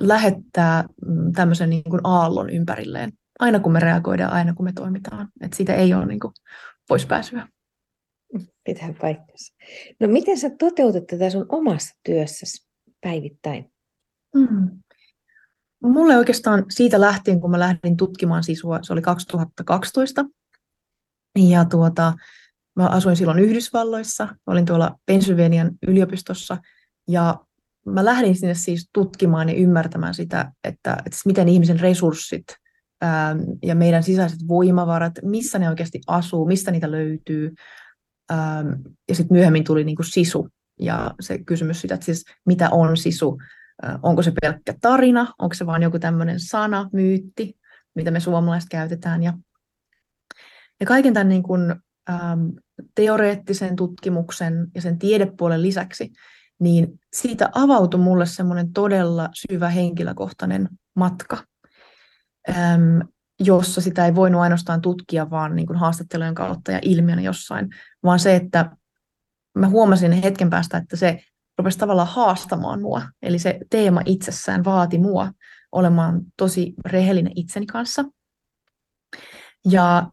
lähettää 0.00 0.84
mm, 1.06 1.32
tämmöisen 1.32 1.70
niin 1.70 1.84
kuin 1.90 2.00
aallon 2.04 2.50
ympärilleen, 2.50 3.12
aina 3.38 3.60
kun 3.60 3.72
me 3.72 3.80
reagoidaan, 3.80 4.32
aina 4.32 4.54
kun 4.54 4.64
me 4.64 4.72
toimitaan. 4.72 5.28
Että 5.40 5.56
siitä 5.56 5.74
ei 5.74 5.94
ole 5.94 6.06
niin 6.06 6.20
kuin 6.20 6.32
pois 6.88 7.06
pääsyä. 7.06 7.48
Pitää 8.64 8.94
paikkansa. 9.00 9.54
No 10.00 10.08
miten 10.08 10.38
sä 10.38 10.50
toteutat 10.58 11.06
tätä 11.06 11.30
sun 11.30 11.46
omassa 11.48 11.96
työssäsi 12.04 12.66
päivittäin? 13.00 13.72
Mm. 14.34 14.70
Mulle 15.82 16.16
oikeastaan 16.16 16.64
siitä 16.70 17.00
lähtien, 17.00 17.40
kun 17.40 17.50
mä 17.50 17.58
lähdin 17.58 17.96
tutkimaan 17.96 18.44
sisua, 18.44 18.78
se 18.82 18.92
oli 18.92 19.02
2012, 19.02 20.24
ja 21.38 21.64
tuota, 21.64 22.12
mä 22.76 22.86
asuin 22.86 23.16
silloin 23.16 23.38
Yhdysvalloissa, 23.38 24.28
olin 24.46 24.64
tuolla 24.64 24.98
Pennsylvanian 25.06 25.70
yliopistossa, 25.86 26.56
ja 27.08 27.40
mä 27.86 28.04
lähdin 28.04 28.36
sinne 28.36 28.54
siis 28.54 28.90
tutkimaan 28.92 29.48
ja 29.48 29.54
ymmärtämään 29.54 30.14
sitä, 30.14 30.52
että, 30.64 30.96
että 31.06 31.18
miten 31.26 31.48
ihmisen 31.48 31.80
resurssit 31.80 32.44
ää, 33.00 33.36
ja 33.62 33.74
meidän 33.74 34.02
sisäiset 34.02 34.38
voimavarat, 34.48 35.12
missä 35.22 35.58
ne 35.58 35.68
oikeasti 35.68 36.00
asuu, 36.06 36.46
mistä 36.46 36.70
niitä 36.70 36.90
löytyy. 36.90 37.54
Ää, 38.30 38.64
ja 39.08 39.14
sitten 39.14 39.36
myöhemmin 39.36 39.64
tuli 39.64 39.84
niin 39.84 39.96
kuin 39.96 40.06
sisu 40.06 40.48
ja 40.80 41.14
se 41.20 41.38
kysymys 41.38 41.80
sitä, 41.80 41.94
että 41.94 42.04
siis 42.04 42.24
mitä 42.46 42.70
on 42.70 42.96
sisu, 42.96 43.38
ää, 43.82 43.98
onko 44.02 44.22
se 44.22 44.32
pelkkä 44.40 44.74
tarina, 44.80 45.34
onko 45.38 45.54
se 45.54 45.66
vain 45.66 45.82
joku 45.82 45.98
tämmöinen 45.98 46.40
sana, 46.40 46.90
myytti, 46.92 47.56
mitä 47.94 48.10
me 48.10 48.20
suomalaiset 48.20 48.70
käytetään. 48.70 49.22
Ja, 49.22 49.32
ja 50.80 50.86
kaiken 50.86 51.14
tämän 51.14 51.28
niin 51.28 51.42
kuin, 51.42 51.74
ää, 52.08 52.36
teoreettisen 52.94 53.76
tutkimuksen 53.76 54.66
ja 54.74 54.82
sen 54.82 54.98
tiedepuolen 54.98 55.62
lisäksi, 55.62 56.12
niin 56.60 57.00
siitä 57.16 57.50
avautui 57.54 58.00
mulle 58.00 58.26
semmoinen 58.26 58.72
todella 58.72 59.28
syvä 59.32 59.68
henkilökohtainen 59.68 60.68
matka, 60.94 61.38
äm, 62.48 63.08
jossa 63.40 63.80
sitä 63.80 64.06
ei 64.06 64.14
voinut 64.14 64.40
ainoastaan 64.40 64.80
tutkia 64.80 65.30
vaan 65.30 65.56
niin 65.56 65.66
kuin 65.66 65.78
haastattelujen 65.78 66.34
kautta 66.34 66.72
ja 66.72 66.78
ilmiönä 66.82 67.22
jossain, 67.22 67.68
vaan 68.04 68.18
se, 68.18 68.36
että 68.36 68.76
mä 69.58 69.68
huomasin 69.68 70.12
hetken 70.12 70.50
päästä, 70.50 70.78
että 70.78 70.96
se 70.96 71.20
rupesi 71.58 71.78
tavallaan 71.78 72.08
haastamaan 72.08 72.80
mua. 72.80 73.02
Eli 73.22 73.38
se 73.38 73.58
teema 73.70 74.00
itsessään 74.04 74.64
vaati 74.64 74.98
mua 74.98 75.32
olemaan 75.72 76.20
tosi 76.36 76.74
rehellinen 76.86 77.32
itseni 77.36 77.66
kanssa. 77.66 78.04
Ja 79.70 80.10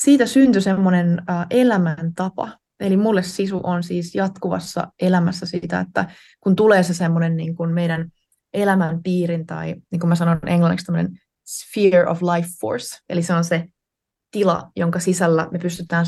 siitä 0.00 0.26
syntyi 0.26 0.62
semmoinen 0.62 1.22
elämäntapa, 1.50 2.58
Eli 2.80 2.96
mulle 2.96 3.22
sisu 3.22 3.60
on 3.62 3.82
siis 3.82 4.14
jatkuvassa 4.14 4.92
elämässä 5.00 5.46
sitä, 5.46 5.80
että 5.80 6.10
kun 6.40 6.56
tulee 6.56 6.82
se 6.82 6.94
semmoinen 6.94 7.36
niin 7.36 7.56
kuin 7.56 7.70
meidän 7.70 8.08
elämän 8.52 9.02
piirin 9.02 9.46
tai 9.46 9.74
niin 9.90 10.00
kuin 10.00 10.08
mä 10.08 10.14
sanon 10.14 10.38
englanniksi 10.46 10.86
tämmöinen 10.86 11.20
sphere 11.46 12.06
of 12.06 12.22
life 12.22 12.48
force, 12.60 12.98
eli 13.08 13.22
se 13.22 13.34
on 13.34 13.44
se 13.44 13.64
tila, 14.30 14.70
jonka 14.76 15.00
sisällä 15.00 15.48
me 15.50 15.58
pystytään 15.58 16.06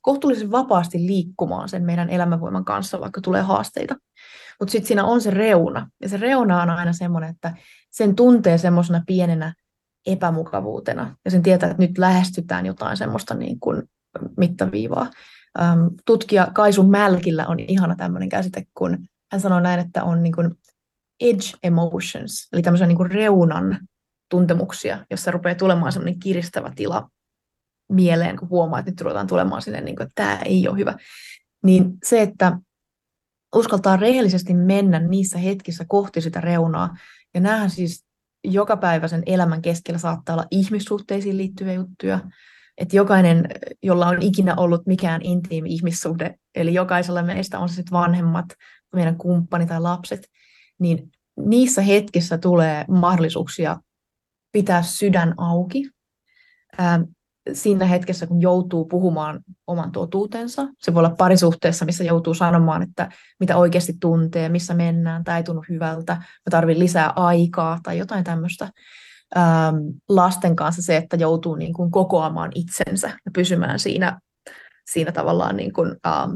kohtuullisen 0.00 0.50
vapaasti 0.50 0.98
liikkumaan 0.98 1.68
sen 1.68 1.84
meidän 1.84 2.10
elämänvoiman 2.10 2.64
kanssa, 2.64 3.00
vaikka 3.00 3.20
tulee 3.20 3.42
haasteita. 3.42 3.96
Mutta 4.60 4.72
sitten 4.72 4.88
siinä 4.88 5.04
on 5.04 5.20
se 5.20 5.30
reuna, 5.30 5.90
ja 6.02 6.08
se 6.08 6.16
reuna 6.16 6.62
on 6.62 6.70
aina 6.70 6.92
semmoinen, 6.92 7.30
että 7.30 7.56
sen 7.90 8.14
tuntee 8.14 8.58
semmoisena 8.58 9.02
pienenä 9.06 9.54
epämukavuutena, 10.06 11.16
ja 11.24 11.30
sen 11.30 11.42
tietää, 11.42 11.70
että 11.70 11.82
nyt 11.82 11.98
lähestytään 11.98 12.66
jotain 12.66 12.96
semmoista 12.96 13.34
niin 13.34 13.60
kuin 13.60 13.82
mittaviivaa 14.36 15.10
tutkija 16.06 16.48
Kaisu 16.54 16.82
Mälkillä 16.82 17.46
on 17.46 17.60
ihana 17.60 17.96
tämmöinen 17.96 18.28
käsite, 18.28 18.66
kun 18.74 18.98
hän 19.32 19.40
sanoo 19.40 19.60
näin, 19.60 19.80
että 19.80 20.04
on 20.04 20.22
niin 20.22 20.32
kuin 20.32 20.54
edge 21.20 21.44
emotions, 21.62 22.48
eli 22.52 22.62
tämmöisen 22.62 22.88
niin 22.88 22.96
kuin 22.96 23.10
reunan 23.10 23.78
tuntemuksia, 24.28 25.06
jossa 25.10 25.30
rupeaa 25.30 25.54
tulemaan 25.54 25.92
semmoinen 25.92 26.20
kiristävä 26.20 26.72
tila 26.76 27.08
mieleen, 27.92 28.36
kun 28.36 28.48
huomaa, 28.48 28.78
että 28.78 28.90
nyt 28.90 29.00
ruvetaan 29.00 29.26
tulemaan 29.26 29.62
sinne, 29.62 29.80
niin 29.80 29.96
kuin, 29.96 30.06
että 30.06 30.22
tämä 30.22 30.38
ei 30.44 30.68
ole 30.68 30.78
hyvä. 30.78 30.94
Niin 31.64 31.92
se, 32.04 32.22
että 32.22 32.58
uskaltaa 33.56 33.96
rehellisesti 33.96 34.54
mennä 34.54 34.98
niissä 34.98 35.38
hetkissä 35.38 35.84
kohti 35.88 36.20
sitä 36.20 36.40
reunaa, 36.40 36.96
ja 37.34 37.40
näähän 37.40 37.70
siis 37.70 38.04
jokapäiväisen 38.44 39.22
elämän 39.26 39.62
keskellä 39.62 39.98
saattaa 39.98 40.34
olla 40.34 40.46
ihmissuhteisiin 40.50 41.36
liittyviä 41.36 41.72
juttuja, 41.72 42.20
että 42.78 42.96
jokainen, 42.96 43.48
jolla 43.82 44.06
on 44.06 44.22
ikinä 44.22 44.54
ollut 44.56 44.86
mikään 44.86 45.22
intiimi 45.22 45.74
ihmissuhde, 45.74 46.34
eli 46.54 46.74
jokaisella 46.74 47.22
meistä 47.22 47.58
on 47.58 47.68
se 47.68 47.74
sitten 47.74 47.92
vanhemmat, 47.92 48.46
meidän 48.94 49.16
kumppani 49.16 49.66
tai 49.66 49.80
lapset, 49.80 50.28
niin 50.78 51.10
niissä 51.36 51.82
hetkissä 51.82 52.38
tulee 52.38 52.84
mahdollisuuksia 52.88 53.76
pitää 54.52 54.82
sydän 54.82 55.34
auki. 55.36 55.90
Ää, 56.78 57.04
siinä 57.52 57.84
hetkessä, 57.84 58.26
kun 58.26 58.40
joutuu 58.40 58.84
puhumaan 58.84 59.40
oman 59.66 59.92
totuutensa, 59.92 60.68
se 60.78 60.94
voi 60.94 61.00
olla 61.00 61.14
parisuhteessa, 61.18 61.84
missä 61.84 62.04
joutuu 62.04 62.34
sanomaan, 62.34 62.82
että 62.82 63.08
mitä 63.40 63.56
oikeasti 63.56 63.96
tuntee, 64.00 64.48
missä 64.48 64.74
mennään, 64.74 65.24
tämä 65.24 65.36
ei 65.36 65.42
tunnu 65.42 65.64
hyvältä, 65.68 66.14
mä 66.14 66.50
tarvitsen 66.50 66.84
lisää 66.84 67.12
aikaa 67.16 67.78
tai 67.82 67.98
jotain 67.98 68.24
tämmöistä 68.24 68.70
ähm, 69.36 69.76
lasten 70.08 70.56
kanssa 70.56 70.82
se, 70.82 70.96
että 70.96 71.16
joutuu 71.16 71.54
niin 71.54 71.72
kuin 71.72 71.90
kokoamaan 71.90 72.50
itsensä 72.54 73.08
ja 73.08 73.30
pysymään 73.34 73.78
siinä, 73.78 74.20
siinä 74.90 75.12
tavallaan 75.12 75.56
niin 75.56 75.72
kuin, 75.72 75.96
ähm, 76.06 76.30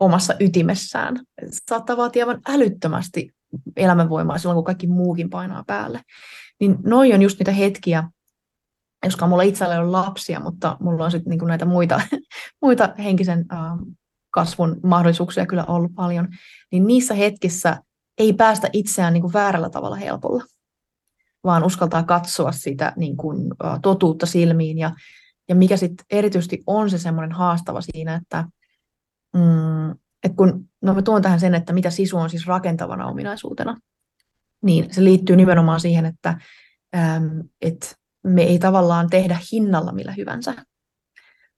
omassa 0.00 0.34
ytimessään. 0.40 1.20
Saattaa 1.68 1.96
vaatia 1.96 2.24
aivan 2.24 2.40
älyttömästi 2.48 3.30
elämänvoimaa 3.76 4.38
silloin, 4.38 4.56
kun 4.56 4.64
kaikki 4.64 4.86
muukin 4.86 5.30
painaa 5.30 5.64
päälle. 5.66 6.00
Niin 6.60 6.76
noi 6.84 7.14
on 7.14 7.22
just 7.22 7.38
niitä 7.38 7.52
hetkiä, 7.52 8.10
koska 9.04 9.26
mulla 9.26 9.42
itsellä 9.42 9.80
ole 9.80 9.90
lapsia, 9.90 10.40
mutta 10.40 10.76
mulla 10.80 11.04
on 11.04 11.10
sitten 11.10 11.30
niinku 11.30 11.46
näitä 11.46 11.64
muita, 11.64 12.00
muita 12.62 12.94
henkisen 12.98 13.46
kasvun 14.30 14.80
mahdollisuuksia 14.82 15.46
kyllä 15.46 15.64
ollut 15.64 15.94
paljon, 15.94 16.28
niin 16.72 16.86
niissä 16.86 17.14
hetkissä 17.14 17.82
ei 18.18 18.32
päästä 18.32 18.68
itseään 18.72 19.12
niinku 19.12 19.32
väärällä 19.32 19.70
tavalla 19.70 19.96
helpolla 19.96 20.44
vaan 21.44 21.64
uskaltaa 21.64 22.02
katsoa 22.02 22.52
sitä 22.52 22.92
niin 22.96 23.16
kuin, 23.16 23.38
totuutta 23.82 24.26
silmiin. 24.26 24.78
Ja, 24.78 24.92
ja 25.48 25.54
mikä 25.54 25.76
sitten 25.76 26.06
erityisesti 26.10 26.62
on 26.66 26.90
se 26.90 26.98
semmoinen 26.98 27.32
haastava 27.32 27.80
siinä, 27.80 28.14
että, 28.14 28.44
mm, 29.34 29.90
että 30.24 30.36
kun, 30.36 30.68
no 30.82 30.94
mä 30.94 31.02
tuon 31.02 31.22
tähän 31.22 31.40
sen, 31.40 31.54
että 31.54 31.72
mitä 31.72 31.90
sisu 31.90 32.16
on 32.16 32.30
siis 32.30 32.46
rakentavana 32.46 33.06
ominaisuutena. 33.06 33.76
Niin 34.62 34.94
se 34.94 35.04
liittyy 35.04 35.36
nimenomaan 35.36 35.80
siihen, 35.80 36.06
että, 36.06 36.28
äm, 36.96 37.42
että 37.60 37.86
me 38.24 38.42
ei 38.42 38.58
tavallaan 38.58 39.10
tehdä 39.10 39.38
hinnalla 39.52 39.92
millä 39.92 40.12
hyvänsä, 40.12 40.54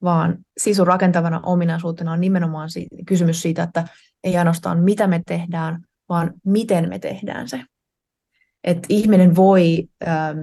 vaan 0.02 0.38
sisun 0.60 0.86
rakentavana 0.86 1.40
ominaisuutena 1.40 2.12
on 2.12 2.20
nimenomaan 2.20 2.70
siitä, 2.70 2.96
kysymys 3.06 3.42
siitä, 3.42 3.62
että 3.62 3.88
ei 4.24 4.36
ainoastaan 4.36 4.78
mitä 4.78 5.06
me 5.06 5.22
tehdään, 5.26 5.84
vaan 6.08 6.32
miten 6.44 6.88
me 6.88 6.98
tehdään 6.98 7.48
se. 7.48 7.62
Että 8.64 8.86
ihminen 8.88 9.36
voi, 9.36 9.88
ähm, 10.08 10.38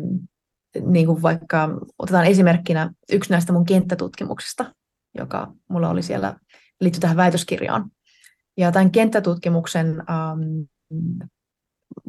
niin 0.85 1.05
kuin 1.05 1.21
vaikka 1.21 1.69
otetaan 1.99 2.25
esimerkkinä 2.25 2.91
yksi 3.11 3.31
näistä 3.31 3.53
mun 3.53 3.65
kenttätutkimuksista, 3.65 4.73
joka 5.17 5.53
mulla 5.69 5.89
oli 5.89 6.03
siellä, 6.03 6.35
liittyy 6.81 7.01
tähän 7.01 7.17
väitöskirjaan. 7.17 7.91
Ja 8.57 8.71
tämän 8.71 8.91
kenttätutkimuksen 8.91 9.87
ähm, 9.87 10.41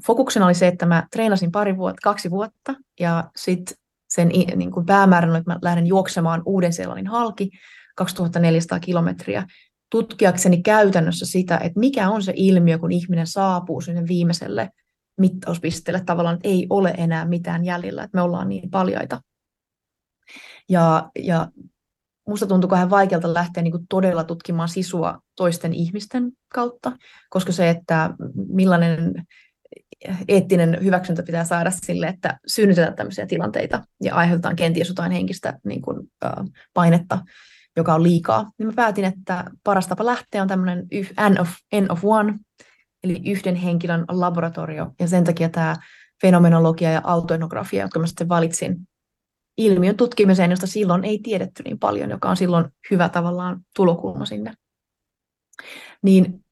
fokuksena 0.06 0.46
oli 0.46 0.54
se, 0.54 0.66
että 0.66 0.86
mä 0.86 1.06
treenasin 1.12 1.52
pari 1.52 1.76
vuotta, 1.76 2.00
kaksi 2.02 2.30
vuotta, 2.30 2.74
ja 3.00 3.30
sitten 3.36 3.76
sen 4.08 4.28
niin 4.28 4.70
kuin 4.70 4.86
päämäärän 4.86 5.30
oli, 5.30 5.38
että 5.38 5.50
mä 5.50 5.58
lähden 5.62 5.86
juoksemaan 5.86 6.42
Uuden-Seelannin 6.46 7.06
halki 7.06 7.50
2400 7.96 8.80
kilometriä 8.80 9.46
tutkiakseni 9.90 10.62
käytännössä 10.62 11.26
sitä, 11.26 11.58
että 11.58 11.80
mikä 11.80 12.10
on 12.10 12.22
se 12.22 12.32
ilmiö, 12.36 12.78
kun 12.78 12.92
ihminen 12.92 13.26
saapuu 13.26 13.80
sinne 13.80 14.06
viimeiselle 14.08 14.70
mittauspisteelle, 15.18 16.02
tavallaan 16.06 16.34
että 16.36 16.48
ei 16.48 16.66
ole 16.70 16.94
enää 16.98 17.24
mitään 17.24 17.64
jäljellä, 17.64 18.02
että 18.02 18.16
me 18.16 18.22
ollaan 18.22 18.48
niin 18.48 18.70
paljaita. 18.70 19.20
Ja, 20.68 21.10
ja 21.18 21.48
musta 22.28 22.46
tuntuu 22.46 22.70
vähän 22.70 22.90
vaikealta 22.90 23.34
lähteä 23.34 23.62
niin 23.62 23.86
todella 23.88 24.24
tutkimaan 24.24 24.68
sisua 24.68 25.18
toisten 25.36 25.74
ihmisten 25.74 26.32
kautta, 26.54 26.92
koska 27.30 27.52
se, 27.52 27.70
että 27.70 28.10
millainen 28.48 29.26
eettinen 30.28 30.78
hyväksyntä 30.84 31.22
pitää 31.22 31.44
saada 31.44 31.70
sille, 31.70 32.06
että 32.06 32.38
synnytetään 32.46 32.94
tämmöisiä 32.94 33.26
tilanteita 33.26 33.84
ja 34.02 34.14
aiheutetaan 34.14 34.56
kenties 34.56 34.88
jotain 34.88 35.12
henkistä 35.12 35.58
niin 35.64 35.82
kuin, 35.82 36.10
äh, 36.24 36.32
painetta, 36.74 37.18
joka 37.76 37.94
on 37.94 38.02
liikaa. 38.02 38.50
Niin 38.58 38.66
mä 38.66 38.72
päätin, 38.72 39.04
että 39.04 39.44
paras 39.64 39.86
tapa 39.86 40.06
lähteä 40.06 40.42
on 40.42 40.48
tämmöinen 40.48 40.86
N 41.30 41.40
of, 41.40 41.48
N 41.74 41.92
of 41.92 42.04
one, 42.04 42.34
eli 43.04 43.22
yhden 43.30 43.56
henkilön 43.56 44.04
laboratorio, 44.08 44.92
ja 45.00 45.08
sen 45.08 45.24
takia 45.24 45.48
tämä 45.48 45.76
fenomenologia 46.20 46.92
ja 46.92 47.00
autoetnografia, 47.04 47.82
jotka 47.82 47.98
mä 47.98 48.06
sitten 48.06 48.28
valitsin 48.28 48.88
ilmiön 49.58 49.96
tutkimiseen, 49.96 50.50
josta 50.50 50.66
silloin 50.66 51.04
ei 51.04 51.18
tiedetty 51.22 51.62
niin 51.62 51.78
paljon, 51.78 52.10
joka 52.10 52.30
on 52.30 52.36
silloin 52.36 52.64
hyvä 52.90 53.08
tavallaan 53.08 53.60
tulokulma 53.76 54.26
sinne. 54.26 54.54
Niin 56.02 56.44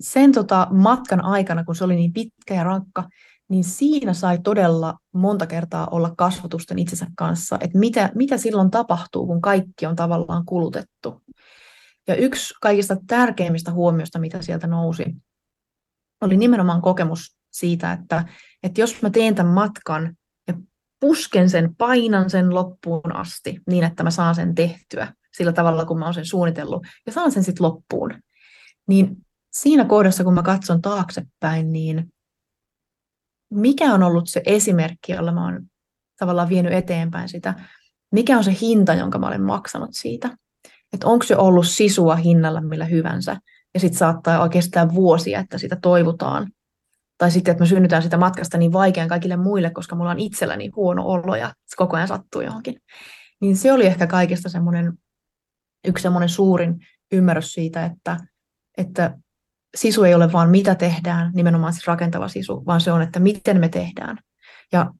sen 0.00 0.32
tota 0.32 0.66
matkan 0.70 1.24
aikana, 1.24 1.64
kun 1.64 1.76
se 1.76 1.84
oli 1.84 1.94
niin 1.94 2.12
pitkä 2.12 2.54
ja 2.54 2.64
rankka, 2.64 3.08
niin 3.48 3.64
siinä 3.64 4.12
sai 4.12 4.38
todella 4.38 4.98
monta 5.14 5.46
kertaa 5.46 5.88
olla 5.90 6.14
kasvatusten 6.16 6.78
itsensä 6.78 7.06
kanssa, 7.16 7.58
että 7.60 7.78
mitä, 7.78 8.10
mitä 8.14 8.36
silloin 8.36 8.70
tapahtuu, 8.70 9.26
kun 9.26 9.40
kaikki 9.40 9.86
on 9.86 9.96
tavallaan 9.96 10.44
kulutettu. 10.44 11.22
Ja 12.08 12.14
yksi 12.14 12.54
kaikista 12.60 12.96
tärkeimmistä 13.06 13.72
huomioista, 13.72 14.18
mitä 14.18 14.42
sieltä 14.42 14.66
nousi, 14.66 15.04
oli 16.20 16.36
nimenomaan 16.36 16.82
kokemus 16.82 17.36
siitä, 17.52 17.92
että, 17.92 18.24
että 18.62 18.80
jos 18.80 19.02
mä 19.02 19.10
teen 19.10 19.34
tämän 19.34 19.52
matkan 19.52 20.16
ja 20.48 20.54
pusken 21.00 21.50
sen, 21.50 21.76
painan 21.76 22.30
sen 22.30 22.54
loppuun 22.54 23.16
asti 23.16 23.60
niin, 23.66 23.84
että 23.84 24.02
mä 24.02 24.10
saan 24.10 24.34
sen 24.34 24.54
tehtyä 24.54 25.14
sillä 25.36 25.52
tavalla, 25.52 25.84
kun 25.84 25.98
mä 25.98 26.04
oon 26.04 26.14
sen 26.14 26.26
suunnitellut, 26.26 26.86
ja 27.06 27.12
saan 27.12 27.32
sen 27.32 27.44
sitten 27.44 27.66
loppuun, 27.66 28.22
niin 28.88 29.16
siinä 29.52 29.84
kohdassa, 29.84 30.24
kun 30.24 30.34
mä 30.34 30.42
katson 30.42 30.82
taaksepäin, 30.82 31.72
niin 31.72 32.12
mikä 33.50 33.94
on 33.94 34.02
ollut 34.02 34.28
se 34.28 34.42
esimerkki, 34.46 35.12
jolla 35.12 35.32
mä 35.32 35.44
oon 35.44 35.66
tavallaan 36.18 36.48
vienyt 36.48 36.72
eteenpäin 36.72 37.28
sitä, 37.28 37.54
mikä 38.12 38.38
on 38.38 38.44
se 38.44 38.56
hinta, 38.60 38.94
jonka 38.94 39.18
mä 39.18 39.26
olen 39.26 39.42
maksanut 39.42 39.90
siitä. 39.92 40.36
Että 40.92 41.06
onko 41.06 41.24
se 41.24 41.36
ollut 41.36 41.66
sisua 41.66 42.16
hinnalla 42.16 42.60
millä 42.60 42.84
hyvänsä, 42.84 43.36
ja 43.74 43.80
sitten 43.80 43.98
saattaa 43.98 44.42
oikeastaan 44.42 44.94
vuosia, 44.94 45.40
että 45.40 45.58
sitä 45.58 45.76
toivotaan. 45.76 46.52
Tai 47.18 47.30
sitten, 47.30 47.52
että 47.52 47.64
mä 47.64 47.68
synnytään 47.68 48.02
sitä 48.02 48.16
matkasta 48.16 48.58
niin 48.58 48.72
vaikean 48.72 49.08
kaikille 49.08 49.36
muille, 49.36 49.70
koska 49.70 49.96
mulla 49.96 50.10
on 50.10 50.18
itselläni 50.18 50.70
huono 50.76 51.06
olo 51.06 51.36
ja 51.36 51.48
se 51.48 51.76
koko 51.76 51.96
ajan 51.96 52.08
sattuu 52.08 52.40
johonkin. 52.40 52.76
Niin 53.40 53.56
se 53.56 53.72
oli 53.72 53.86
ehkä 53.86 54.06
kaikista 54.06 54.48
semmoinen, 54.48 54.92
yksi 55.86 56.02
semmoinen 56.02 56.28
suurin 56.28 56.86
ymmärrys 57.12 57.52
siitä, 57.52 57.84
että, 57.84 58.16
että 58.78 59.18
sisu 59.74 60.04
ei 60.04 60.14
ole 60.14 60.32
vaan 60.32 60.50
mitä 60.50 60.74
tehdään, 60.74 61.32
nimenomaan 61.34 61.72
siis 61.72 61.86
rakentava 61.86 62.28
sisu, 62.28 62.66
vaan 62.66 62.80
se 62.80 62.92
on, 62.92 63.02
että 63.02 63.20
miten 63.20 63.60
me 63.60 63.68
tehdään. 63.68 64.18
Ja 64.72 64.92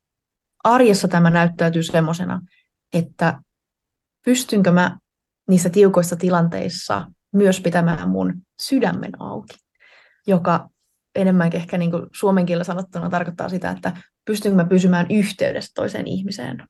arjessa 0.65 1.09
tämä 1.09 1.31
näyttäytyy 1.31 1.83
semmoisena, 1.83 2.41
että 2.93 3.41
pystynkö 4.25 4.73
mä 4.73 4.99
niissä 5.49 5.71
tiukoissa 5.71 6.17
tilanteissa 6.17 7.07
myös 7.33 7.61
pitämään 7.61 8.11
mun 8.11 8.35
sydämen 8.61 9.13
auki, 9.19 9.57
joka 10.27 10.69
enemmänkin 11.15 11.61
ehkä 11.61 11.79
niin 11.79 11.91
kuin 11.91 12.07
suomen 12.13 12.47
kielellä 12.47 12.65
sanottuna 12.65 13.11
tarkoittaa 13.11 13.49
sitä, 13.49 13.71
että 13.71 13.97
pystynkö 14.25 14.57
mä 14.57 14.65
pysymään 14.65 15.07
yhteydessä 15.11 15.73
toiseen 15.75 16.07
ihmiseen, 16.07 16.69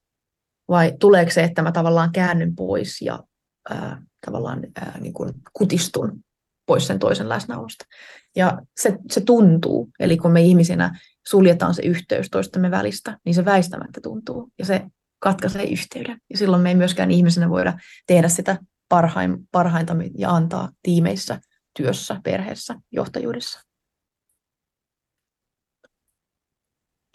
vai 0.68 0.92
tuleeko 1.00 1.30
se, 1.30 1.44
että 1.44 1.62
mä 1.62 1.72
tavallaan 1.72 2.12
käännyn 2.12 2.54
pois 2.56 3.02
ja 3.02 3.22
ää, 3.70 4.02
tavallaan 4.26 4.60
ää, 4.76 4.98
niin 5.00 5.12
kuin 5.12 5.32
kutistun 5.52 6.24
pois 6.66 6.86
sen 6.86 6.98
toisen 6.98 7.28
läsnäolosta. 7.28 7.84
Ja 8.36 8.58
se, 8.80 8.98
se 9.10 9.20
tuntuu, 9.20 9.90
eli 10.00 10.16
kun 10.16 10.30
me 10.30 10.42
ihmisinä 10.42 10.98
suljetaan 11.26 11.74
se 11.74 11.82
yhteys 11.82 12.30
toistemme 12.30 12.70
välistä, 12.70 13.18
niin 13.24 13.34
se 13.34 13.44
väistämättä 13.44 14.00
tuntuu, 14.00 14.48
ja 14.58 14.64
se 14.64 14.82
katkaisee 15.18 15.64
yhteyden. 15.64 16.18
Ja 16.30 16.38
silloin 16.38 16.62
me 16.62 16.68
ei 16.68 16.74
myöskään 16.74 17.10
ihmisenä 17.10 17.50
voida 17.50 17.78
tehdä 18.06 18.28
sitä 18.28 18.56
parhain, 18.88 19.48
parhainta 19.52 19.96
ja 20.18 20.30
antaa 20.30 20.68
tiimeissä, 20.82 21.40
työssä, 21.76 22.20
perheessä, 22.24 22.74
johtajuudessa. 22.92 23.60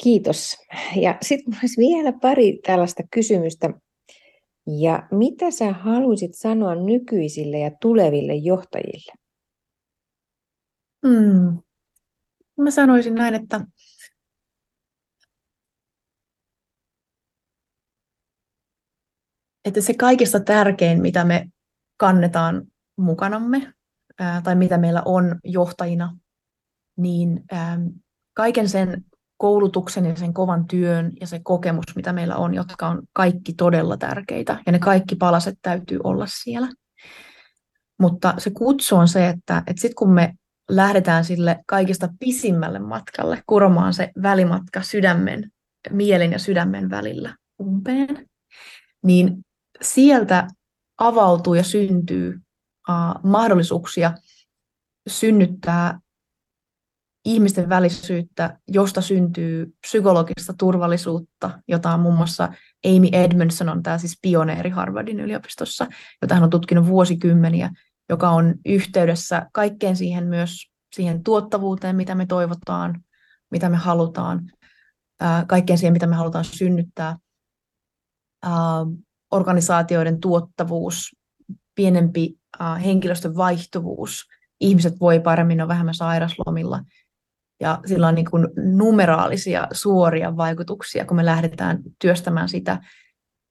Kiitos. 0.04 0.58
Ja 0.96 1.18
sitten 1.22 1.58
olisi 1.62 1.82
vielä 1.82 2.14
pari 2.14 2.60
tällaista 2.66 3.04
kysymystä. 3.12 3.74
Ja 4.80 5.08
mitä 5.12 5.52
sä 5.52 5.74
haluaisit 5.74 6.32
sanoa 6.36 6.76
nykyisille 6.76 7.60
ja 7.60 7.72
tuleville 7.82 8.36
johtajille? 8.36 9.27
Hmm. 11.08 11.58
Mä 12.58 12.72
sanoisin 12.72 13.16
näin, 13.16 13.34
että 13.34 13.62
että 19.66 19.82
se 19.82 19.94
kaikista 19.94 20.40
tärkein, 20.40 21.02
mitä 21.02 21.24
me 21.24 21.48
kannetaan 21.98 22.64
mukanamme 22.98 23.74
ää, 24.20 24.42
tai 24.42 24.56
mitä 24.56 24.78
meillä 24.78 25.02
on 25.06 25.40
johtajina, 25.44 26.18
niin 26.98 27.44
ää, 27.52 27.80
kaiken 28.34 28.70
sen 28.70 29.06
koulutuksen 29.38 30.06
ja 30.06 30.16
sen 30.16 30.34
kovan 30.34 30.68
työn 30.68 31.12
ja 31.22 31.28
se 31.28 31.40
kokemus, 31.44 31.96
mitä 31.96 32.14
meillä 32.14 32.36
on, 32.36 32.54
jotka 32.54 32.88
on 32.88 33.04
kaikki 33.14 33.54
todella 33.54 33.98
tärkeitä 33.98 34.60
ja 34.66 34.72
ne 34.72 34.80
kaikki 34.80 35.16
palaset 35.16 35.60
täytyy 35.62 36.00
olla 36.04 36.26
siellä. 36.44 36.70
Mutta 38.00 38.34
se 38.38 38.50
kutsu 38.50 38.96
on 38.96 39.08
se, 39.08 39.28
että, 39.28 39.64
että 39.68 39.82
sitten 39.82 39.96
kun 39.96 40.14
me 40.14 40.34
lähdetään 40.70 41.26
sille 41.26 41.60
kaikista 41.66 42.10
pisimmälle 42.20 42.80
matkalle, 42.80 43.44
kuromaan 43.46 43.94
se 43.94 44.12
välimatka 44.22 44.82
sydämen, 44.82 45.52
mielen 45.90 46.32
ja 46.32 46.40
sydämen 46.40 46.90
välillä 46.90 47.36
umpeen, 47.62 48.28
niin 49.04 49.46
sieltä 49.82 50.48
avautuu 50.98 51.54
ja 51.54 51.64
syntyy 51.64 52.40
uh, 52.90 53.24
mahdollisuuksia 53.24 54.14
synnyttää 55.08 56.00
ihmisten 57.26 57.70
välisyyttä, 57.70 58.60
josta 58.68 59.02
syntyy 59.02 59.74
psykologista 59.82 60.54
turvallisuutta, 60.60 61.60
jota 61.68 61.94
on 61.94 62.00
muun 62.00 62.16
muassa 62.16 62.54
Amy 62.86 63.08
Edmondson 63.12 63.70
on 63.70 63.84
tämä 63.84 63.98
siis 63.98 64.20
pioneeri 64.22 64.70
Harvardin 64.70 65.20
yliopistossa, 65.20 65.88
jota 66.22 66.36
hän 66.36 66.44
on 66.44 66.50
tutkinut 66.50 66.88
vuosikymmeniä, 66.88 67.70
joka 68.10 68.30
on 68.30 68.56
yhteydessä 68.66 69.50
kaikkeen 69.54 69.96
siihen 69.96 70.28
myös 70.28 70.72
siihen 70.96 71.24
tuottavuuteen, 71.24 71.96
mitä 71.96 72.16
me 72.16 72.26
toivotaan, 72.26 73.04
mitä 73.52 73.70
me 73.70 73.78
halutaan, 73.78 74.52
kaikkeen 75.48 75.80
siihen, 75.80 75.94
mitä 75.94 76.08
me 76.08 76.16
halutaan 76.16 76.46
synnyttää, 76.46 77.18
organisaatioiden 79.32 80.20
tuottavuus, 80.20 81.16
pienempi 81.76 82.40
henkilöstön 82.84 83.36
vaihtuvuus, 83.36 84.26
ihmiset 84.60 85.00
voi 85.00 85.20
paremmin, 85.20 85.62
on 85.62 85.68
vähemmän 85.68 85.96
sairaslomilla, 85.96 86.82
ja 87.60 87.80
sillä 87.86 88.08
on 88.08 88.16
niin 88.16 88.32
kuin 88.32 88.48
numeraalisia 88.56 89.68
suoria 89.72 90.38
vaikutuksia, 90.38 91.06
kun 91.06 91.18
me 91.18 91.26
lähdetään 91.26 91.80
työstämään 92.00 92.50
sitä 92.50 92.82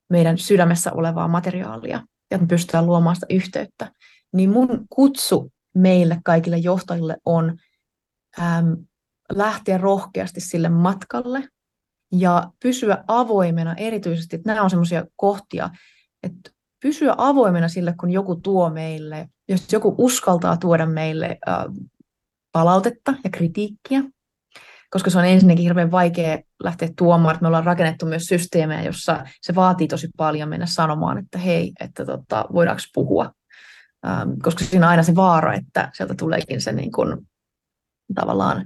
meidän 0.09 0.37
sydämessä 0.37 0.91
olevaa 0.93 1.27
materiaalia, 1.27 2.03
ja 2.31 2.37
me 2.37 2.47
pystytään 2.47 2.85
luomaan 2.85 3.15
sitä 3.15 3.25
yhteyttä 3.29 3.91
niin 4.33 4.49
mun 4.49 4.85
kutsu 4.89 5.51
meille 5.75 6.19
kaikille 6.25 6.57
johtajille 6.57 7.17
on 7.25 7.57
äm, 8.39 8.77
lähteä 9.31 9.77
rohkeasti 9.77 10.41
sille 10.41 10.69
matkalle 10.69 11.43
ja 12.11 12.51
pysyä 12.63 13.03
avoimena 13.07 13.75
erityisesti, 13.75 14.35
että 14.35 14.49
nämä 14.49 14.63
on 14.63 14.69
semmoisia 14.69 15.05
kohtia, 15.15 15.69
että 16.23 16.51
pysyä 16.81 17.15
avoimena 17.17 17.67
sille, 17.67 17.93
kun 17.99 18.09
joku 18.09 18.35
tuo 18.35 18.69
meille, 18.69 19.29
jos 19.49 19.73
joku 19.73 19.95
uskaltaa 19.97 20.57
tuoda 20.57 20.85
meille 20.85 21.37
äh, 21.47 21.65
palautetta 22.51 23.13
ja 23.23 23.29
kritiikkiä, 23.29 24.03
koska 24.89 25.09
se 25.09 25.17
on 25.17 25.25
ensinnäkin 25.25 25.63
hirveän 25.63 25.91
vaikea 25.91 26.39
lähteä 26.63 26.89
tuomaan, 26.97 27.33
että 27.33 27.41
me 27.41 27.47
ollaan 27.47 27.65
rakennettu 27.65 28.05
myös 28.05 28.23
systeemejä, 28.23 28.83
jossa 28.83 29.25
se 29.41 29.55
vaatii 29.55 29.87
tosi 29.87 30.07
paljon 30.17 30.49
mennä 30.49 30.65
sanomaan, 30.65 31.17
että 31.17 31.37
hei, 31.37 31.71
että 31.79 32.05
tota, 32.05 32.45
voidaanko 32.53 32.81
puhua, 32.93 33.31
ähm, 34.05 34.29
koska 34.43 34.65
siinä 34.65 34.85
on 34.85 34.89
aina 34.89 35.03
se 35.03 35.15
vaara, 35.15 35.53
että 35.53 35.91
sieltä 35.93 36.15
tuleekin 36.15 36.61
se 36.61 36.71
niin 36.71 36.91
kuin, 36.91 37.27
tavallaan, 38.15 38.65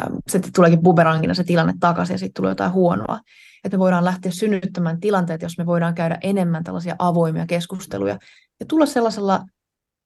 ähm, 0.00 0.14
se 0.28 0.40
tuleekin 0.54 0.82
bumerangina 0.82 1.34
se 1.34 1.44
tilanne 1.44 1.74
takaisin 1.80 2.14
ja 2.14 2.18
sitten 2.18 2.34
tulee 2.34 2.50
jotain 2.50 2.72
huonoa. 2.72 3.20
Että 3.64 3.76
me 3.76 3.80
voidaan 3.80 4.04
lähteä 4.04 4.32
synnyttämään 4.32 5.00
tilanteet, 5.00 5.42
jos 5.42 5.58
me 5.58 5.66
voidaan 5.66 5.94
käydä 5.94 6.18
enemmän 6.22 6.64
tällaisia 6.64 6.96
avoimia 6.98 7.46
keskusteluja 7.46 8.18
ja 8.60 8.66
tulla 8.66 8.86
sellaisella 8.86 9.44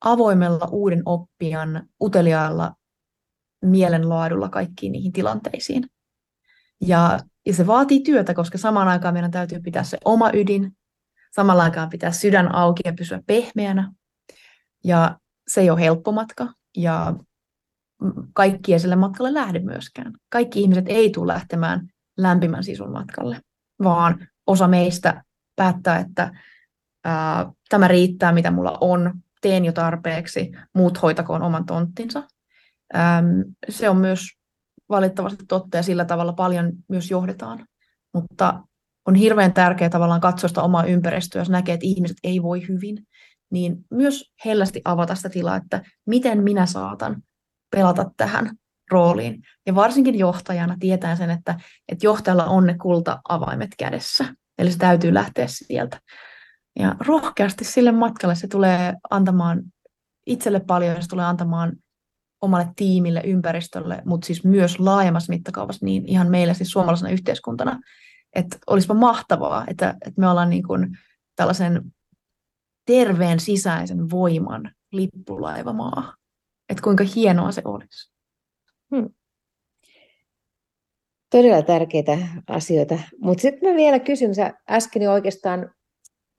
avoimella 0.01 0.69
uuden 0.71 1.03
oppijan 1.07 1.89
uteliaalla 2.03 2.75
mielenlaadulla 3.65 4.49
kaikkiin 4.49 4.93
niihin 4.93 5.13
tilanteisiin. 5.13 5.85
Ja, 6.81 7.19
ja 7.47 7.55
se 7.55 7.67
vaatii 7.67 8.01
työtä, 8.01 8.35
koska 8.35 8.59
samaan 8.59 8.89
aikaan 8.89 9.15
meidän 9.15 9.31
täytyy 9.31 9.61
pitää 9.61 9.85
se 9.85 9.99
oma 10.05 10.31
ydin, 10.35 10.77
samalla 11.35 11.63
aikaan 11.63 11.91
pitää 11.91 12.13
sydän 12.13 12.55
auki 12.55 12.83
ja 12.85 12.93
pysyä 12.93 13.21
pehmeänä. 13.27 13.93
Ja 14.85 15.19
se 15.49 15.61
ei 15.61 15.71
ole 15.71 15.81
helppo 15.81 16.13
matka, 16.13 16.49
ja 16.77 17.15
kaikki 18.33 18.73
ei 18.73 18.81
sille 18.81 18.97
matkalle 18.97 19.35
lähde 19.35 19.59
myöskään. 19.59 20.13
Kaikki 20.29 20.61
ihmiset 20.61 20.85
ei 20.89 21.11
tule 21.11 21.33
lähtemään 21.33 21.89
lämpimän 22.19 22.65
sisun 22.65 22.93
matkalle, 22.93 23.41
vaan 23.83 24.29
osa 24.47 24.69
meistä 24.69 25.25
päättää, 25.57 25.99
että 25.99 26.31
ää, 27.05 27.53
tämä 27.69 27.89
riittää, 27.89 28.33
mitä 28.33 28.51
mulla 28.51 28.79
on, 28.81 29.15
teen 29.41 29.65
jo 29.65 29.73
tarpeeksi, 29.73 30.51
muut 30.75 31.03
hoitakoon 31.03 31.43
oman 31.43 31.67
tonttinsa. 31.67 32.23
Se 33.69 33.89
on 33.89 33.97
myös 33.97 34.21
valitettavasti 34.89 35.45
totta 35.49 35.77
ja 35.77 35.83
sillä 35.83 36.05
tavalla 36.05 36.33
paljon 36.33 36.73
myös 36.89 37.11
johdetaan. 37.11 37.67
Mutta 38.15 38.63
on 39.07 39.15
hirveän 39.15 39.53
tärkeää 39.53 39.91
tavallaan 39.91 40.21
katsoa 40.21 40.49
sitä 40.49 40.63
omaa 40.63 40.85
ympäristöä, 40.85 41.41
jos 41.41 41.51
näkee, 41.51 41.75
että 41.75 41.87
ihmiset 41.87 42.17
ei 42.25 42.43
voi 42.43 42.69
hyvin, 42.69 43.07
niin 43.51 43.77
myös 43.91 44.33
hellästi 44.45 44.81
avata 44.85 45.15
sitä 45.15 45.29
tilaa, 45.29 45.57
että 45.57 45.83
miten 46.07 46.43
minä 46.43 46.67
saatan 46.67 47.23
pelata 47.71 48.11
tähän 48.17 48.51
rooliin. 48.91 49.43
Ja 49.67 49.75
varsinkin 49.75 50.19
johtajana 50.19 50.77
tietää 50.81 51.17
sen, 51.17 51.31
että, 51.31 51.61
että 51.89 52.07
johtajalla 52.07 52.45
on 52.45 52.67
ne 52.67 52.75
kulta-avaimet 52.75 53.71
kädessä. 53.79 54.35
Eli 54.59 54.73
se 54.73 54.79
täytyy 54.79 55.15
lähteä 55.15 55.47
sieltä. 55.49 56.01
Ja 56.79 56.97
rohkeasti 57.01 57.65
sille 57.65 57.93
matkalle 57.93 58.35
se 58.35 58.49
tulee 58.49 58.95
antamaan 59.11 59.63
itselle 60.27 60.61
paljon, 60.61 60.97
ja 60.97 61.03
se 61.03 61.09
tulee 61.09 61.25
antamaan 61.25 61.73
omalle 62.43 62.69
tiimille, 62.77 63.23
ympäristölle, 63.25 64.03
mutta 64.05 64.27
siis 64.27 64.45
myös 64.45 64.79
laajemmassa 64.79 65.33
mittakaavassa 65.33 65.87
niin 65.87 66.09
ihan 66.09 66.31
meille 66.31 66.55
siis 66.55 66.71
suomalaisena 66.71 67.11
yhteiskuntana, 67.11 67.81
että 68.35 68.59
olisipa 68.67 68.95
mahtavaa, 68.95 69.65
että, 69.67 69.91
että 69.91 70.21
me 70.21 70.29
ollaan 70.29 70.51
niin 70.51 70.63
kuin 70.63 70.99
tällaisen 71.37 71.83
terveen 72.91 73.41
sisäisen 73.41 74.11
voiman 74.11 74.75
lippulaivamaa. 74.93 76.15
Että 76.69 76.83
kuinka 76.83 77.05
hienoa 77.17 77.53
se 77.53 77.63
olisi. 77.65 78.13
Hmm. 78.95 79.11
Todella 81.31 81.63
tärkeitä 81.63 82.19
asioita. 82.47 82.99
Mutta 83.21 83.43
sitten 83.43 83.71
mä 83.71 83.77
vielä 83.77 83.99
kysyn, 83.99 84.35
sä 84.35 84.55
äsken 84.71 85.11
oikeastaan 85.11 85.71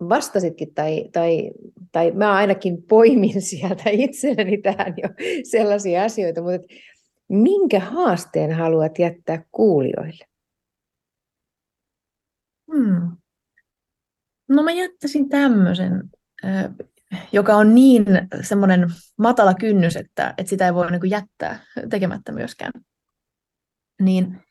vastasitkin, 0.09 0.73
tai, 0.73 1.09
tai, 1.13 1.51
tai 1.91 2.11
mä 2.11 2.33
ainakin 2.33 2.83
poimin 2.83 3.41
sieltä 3.51 3.89
itselleni 3.89 4.57
tähän 4.57 4.93
jo 4.97 5.09
sellaisia 5.51 6.03
asioita, 6.03 6.41
mutta 6.41 6.67
minkä 7.29 7.79
haasteen 7.79 8.51
haluat 8.51 8.99
jättää 8.99 9.45
kuulijoille? 9.51 10.25
Hmm. 12.73 13.17
No 14.49 14.63
mä 14.63 14.71
jättäisin 14.71 15.29
tämmöisen, 15.29 16.09
joka 17.31 17.55
on 17.55 17.75
niin 17.75 18.05
semmoinen 18.41 18.87
matala 19.17 19.53
kynnys, 19.53 19.95
että, 19.95 20.33
että 20.37 20.49
sitä 20.49 20.65
ei 20.65 20.73
voi 20.73 20.91
niin 20.91 21.09
jättää 21.09 21.59
tekemättä 21.89 22.31
myöskään. 22.31 22.71
Niin 24.01 24.41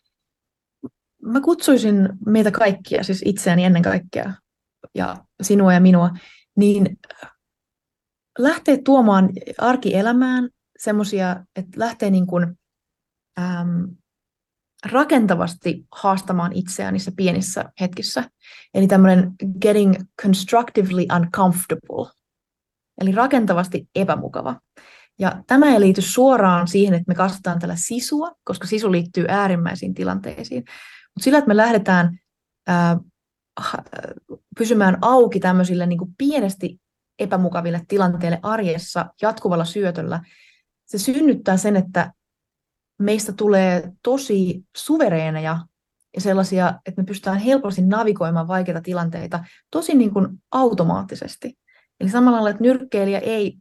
mä 1.22 1.40
kutsuisin 1.40 2.08
meitä 2.26 2.50
kaikkia, 2.50 3.02
siis 3.02 3.22
itseäni 3.24 3.64
ennen 3.64 3.82
kaikkea, 3.82 4.32
ja 4.94 5.16
sinua 5.42 5.72
ja 5.72 5.80
minua, 5.80 6.10
niin 6.56 6.98
lähtee 8.38 8.78
tuomaan 8.84 9.30
arkielämään 9.58 10.48
semmoisia, 10.78 11.44
että 11.56 11.80
lähtee 11.80 12.10
niin 12.10 12.26
kuin, 12.26 12.58
äm, 13.38 13.96
rakentavasti 14.86 15.86
haastamaan 15.92 16.52
itseään 16.52 16.92
niissä 16.92 17.12
pienissä 17.16 17.64
hetkissä. 17.80 18.30
Eli 18.74 18.86
tämmöinen 18.86 19.32
getting 19.60 19.94
constructively 20.22 21.06
uncomfortable, 21.16 22.10
eli 23.00 23.12
rakentavasti 23.12 23.88
epämukava. 23.94 24.60
Ja 25.18 25.42
tämä 25.46 25.72
ei 25.72 25.80
liity 25.80 26.02
suoraan 26.02 26.68
siihen, 26.68 26.94
että 26.94 27.04
me 27.08 27.14
kasvataan 27.14 27.58
tällä 27.58 27.76
sisua, 27.76 28.32
koska 28.44 28.66
sisu 28.66 28.92
liittyy 28.92 29.24
äärimmäisiin 29.28 29.94
tilanteisiin. 29.94 30.64
Mutta 31.14 31.24
sillä, 31.24 31.38
että 31.38 31.48
me 31.48 31.56
lähdetään 31.56 32.18
ää, 32.66 32.98
pysymään 34.58 34.98
auki 35.02 35.40
tämmöisille 35.40 35.86
niin 35.86 35.98
kuin 35.98 36.14
pienesti 36.18 36.80
epämukaville 37.18 37.82
tilanteille 37.88 38.38
arjessa 38.42 39.06
jatkuvalla 39.22 39.64
syötöllä, 39.64 40.20
se 40.86 40.98
synnyttää 40.98 41.56
sen, 41.56 41.76
että 41.76 42.12
meistä 43.00 43.32
tulee 43.32 43.92
tosi 44.02 44.64
suvereeneja 44.76 45.58
ja 46.14 46.20
sellaisia, 46.20 46.74
että 46.86 47.02
me 47.02 47.06
pystytään 47.06 47.38
helposti 47.38 47.82
navigoimaan 47.82 48.48
vaikeita 48.48 48.80
tilanteita 48.80 49.44
tosi 49.70 49.94
niin 49.94 50.12
kuin 50.12 50.28
automaattisesti. 50.50 51.58
Eli 52.00 52.08
samalla 52.08 52.36
lailla, 52.36 52.50
että 52.50 52.62
nyrkkeilijä 52.62 53.18
ei 53.18 53.56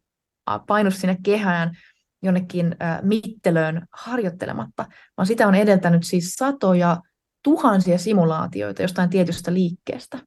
painu 0.68 0.92
sinne 0.92 1.18
kehään 1.24 1.78
jonnekin 2.24 2.76
mittelöön 3.02 3.88
harjoittelematta, 3.94 4.86
vaan 5.18 5.28
sitä 5.28 5.48
on 5.48 5.56
edeltänyt 5.56 6.04
siis 6.04 6.34
satoja 6.34 6.98
tuhansia 7.44 7.98
simulaatioita 7.98 8.82
jostain 8.82 9.10
tietystä 9.10 9.54
liikkeestä. 9.54 10.20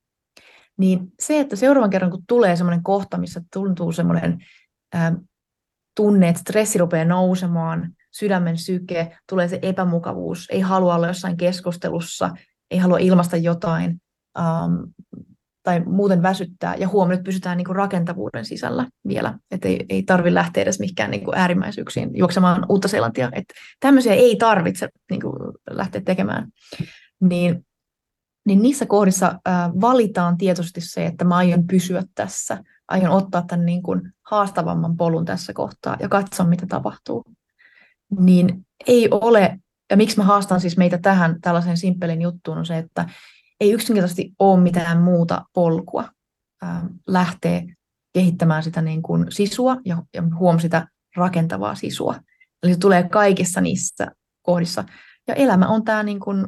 Niin 0.79 1.13
se, 1.21 1.41
että 1.41 1.57
seuraavan 1.57 1.91
kerran 1.91 2.11
kun 2.11 2.23
tulee 2.29 2.57
sellainen 2.57 2.83
kohta, 2.83 3.19
missä 3.19 3.41
tuntuu 3.53 3.93
sellainen 3.93 4.39
ää, 4.93 5.17
tunne, 5.97 6.29
että 6.29 6.41
stressi 6.41 6.79
rupeaa 6.79 7.05
nousemaan, 7.05 7.91
sydämen 8.13 8.59
syke, 8.59 9.17
tulee 9.29 9.49
se 9.49 9.59
epämukavuus, 9.63 10.47
ei 10.51 10.61
halua 10.61 10.95
olla 10.95 11.07
jossain 11.07 11.37
keskustelussa, 11.37 12.31
ei 12.71 12.79
halua 12.79 12.99
ilmaista 12.99 13.37
jotain, 13.37 14.01
ähm, 14.39 14.75
tai 15.63 15.81
muuten 15.81 16.23
väsyttää, 16.23 16.75
ja 16.75 16.89
huomioon, 16.89 17.15
että 17.15 17.25
pysytään 17.25 17.57
niin 17.57 17.65
kuin 17.65 17.77
rakentavuuden 17.77 18.45
sisällä 18.45 18.89
vielä, 19.09 19.39
että 19.51 19.69
ei, 19.69 19.87
ei 19.89 20.03
tarvitse 20.03 20.35
lähteä 20.35 20.63
edes 20.63 20.81
mihinkään 20.81 21.11
niin 21.11 21.25
kuin 21.25 21.39
äärimmäisyyksiin 21.39 22.11
juoksemaan 22.15 22.67
uutta 22.69 22.89
selantia, 22.89 23.31
että 23.33 23.55
tämmöisiä 23.81 24.15
ei 24.15 24.37
tarvitse 24.37 24.89
niin 25.11 25.21
kuin 25.21 25.35
lähteä 25.71 26.01
tekemään. 26.05 26.49
Niin, 27.21 27.67
niin 28.47 28.63
niissä 28.63 28.87
kohdissa 28.87 29.41
ää, 29.47 29.71
valitaan 29.81 30.39
tietoisesti 30.39 30.81
se, 30.81 31.07
että 31.07 31.25
mä 31.25 31.37
aion 31.37 31.67
pysyä 31.67 32.03
tässä, 32.15 32.59
aion 32.89 33.11
ottaa 33.11 33.43
tämän 33.47 33.67
niin 33.67 33.83
kuin 33.83 34.13
haastavamman 34.23 34.97
polun 34.97 35.25
tässä 35.25 35.53
kohtaa 35.53 35.97
ja 36.01 36.09
katsoa, 36.09 36.47
mitä 36.47 36.67
tapahtuu. 36.67 37.25
Niin 38.19 38.67
ei 38.87 39.09
ole, 39.11 39.59
ja 39.91 39.97
miksi 39.97 40.17
mä 40.17 40.25
haastan 40.25 40.61
siis 40.61 40.77
meitä 40.77 40.99
tähän 40.99 41.41
tällaisen 41.41 41.77
simppelin 41.77 42.23
juttuun, 42.23 42.59
on 42.59 42.67
se, 42.67 42.79
että 42.79 43.09
ei 43.61 43.73
yksinkertaisesti 43.73 44.33
ole 44.39 44.61
mitään 44.61 45.03
muuta 45.03 45.45
polkua 45.55 46.09
ää, 46.63 46.87
lähteä 47.07 47.63
kehittämään 48.13 48.63
sitä 48.63 48.83
niin 48.83 49.03
kuin 49.03 49.27
sisua 49.29 49.77
ja, 49.85 50.03
ja 50.15 50.23
huom 50.39 50.59
sitä 50.59 50.87
rakentavaa 51.17 51.75
sisua. 51.75 52.17
Eli 52.63 52.73
se 52.73 52.79
tulee 52.79 53.09
kaikissa 53.09 53.61
niissä 53.61 54.07
kohdissa. 54.43 54.85
Ja 55.29 55.35
elämä 55.35 55.69
on 55.69 55.85
tämä 55.85 56.03
niin 56.03 56.21
kuin 56.21 56.47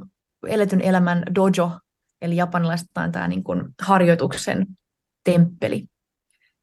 eletyn 0.49 0.81
elämän 0.81 1.23
dojo, 1.35 1.79
eli 2.23 2.37
japanilaistaan 2.37 3.13
tämä 3.13 3.29
niin 3.29 3.45
kuin 3.45 3.63
harjoituksen 3.83 4.67
temppeli, 5.25 5.87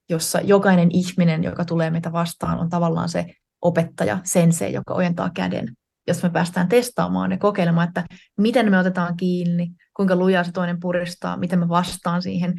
jossa 0.10 0.40
jokainen 0.40 0.90
ihminen, 0.92 1.44
joka 1.44 1.66
tulee 1.66 1.90
meitä 1.90 2.12
vastaan, 2.12 2.60
on 2.60 2.70
tavallaan 2.70 3.10
se 3.10 3.26
opettaja, 3.62 4.20
sensei, 4.24 4.74
joka 4.74 4.94
ojentaa 4.94 5.30
käden, 5.34 5.74
jos 6.08 6.24
me 6.24 6.30
päästään 6.30 6.70
testaamaan 6.70 7.32
ja 7.32 7.38
kokeilemaan, 7.38 7.88
että 7.88 8.06
miten 8.38 8.72
me 8.72 8.80
otetaan 8.80 9.18
kiinni, 9.18 9.72
kuinka 9.96 10.16
lujaa 10.16 10.44
se 10.44 10.52
toinen 10.52 10.80
puristaa, 10.80 11.38
miten 11.38 11.60
me 11.60 11.70
vastaan 11.70 12.22
siihen. 12.22 12.54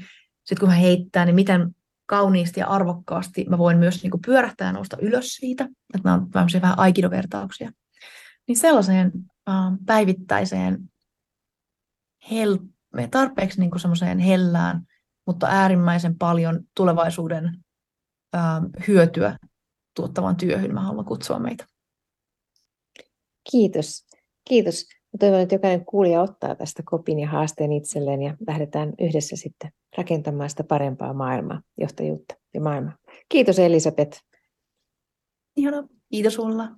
Sitten 0.45 0.61
kun 0.61 0.69
hän 0.69 0.79
heittää, 0.79 1.25
niin 1.25 1.35
miten 1.35 1.75
kauniisti 2.07 2.61
ja 2.61 2.67
arvokkaasti 2.67 3.47
mä 3.49 3.59
voin 3.59 3.79
myös 3.79 4.03
niin 4.03 4.11
kuin 4.11 4.21
pyörähtää 4.27 4.67
ja 4.67 4.73
nousta 4.73 4.97
ylös 5.01 5.29
siitä. 5.29 5.65
Että 5.65 6.09
nämä 6.09 6.15
on 6.15 6.29
vähän 6.63 6.79
aikidovertauksia. 6.79 7.71
Niin 8.49 8.57
sellaiseen 8.59 9.13
päivittäiseen 9.87 10.79
hel- 12.31 12.59
tarpeeksi 13.11 13.61
niin 13.61 13.71
kuin 13.71 13.81
semmoiseen 13.81 14.19
hellään, 14.19 14.83
mutta 15.27 15.47
äärimmäisen 15.47 16.19
paljon 16.19 16.61
tulevaisuuden 16.77 17.59
hyötyä 18.89 19.39
tuottavan 19.95 20.37
työhön. 20.37 20.75
Mä 20.75 20.81
haluan 20.81 21.05
kutsua 21.05 21.39
meitä. 21.39 21.67
Kiitos. 23.51 24.07
Kiitos. 24.49 24.87
Mä 25.13 25.19
toivon, 25.19 25.41
että 25.41 25.55
jokainen 25.55 25.85
kuulija 25.85 26.23
ottaa 26.23 26.55
tästä 26.55 26.83
kopin 26.87 27.19
ja 27.19 27.29
haasteen 27.29 27.73
itselleen 27.73 28.23
ja 28.23 28.37
lähdetään 28.47 28.95
yhdessä 29.01 29.37
sitten 29.37 29.73
rakentamaan 29.99 30.51
sitä 30.51 30.65
parempaa 30.65 31.15
maailmaa, 31.15 31.63
johtajuutta 31.79 32.35
ja 32.55 32.61
maailmaa. 32.61 32.97
Kiitos 33.29 33.59
Elisabeth. 33.59 34.21
Ihana. 35.57 35.89
Kiitos 36.11 36.35
sulla. 36.35 36.69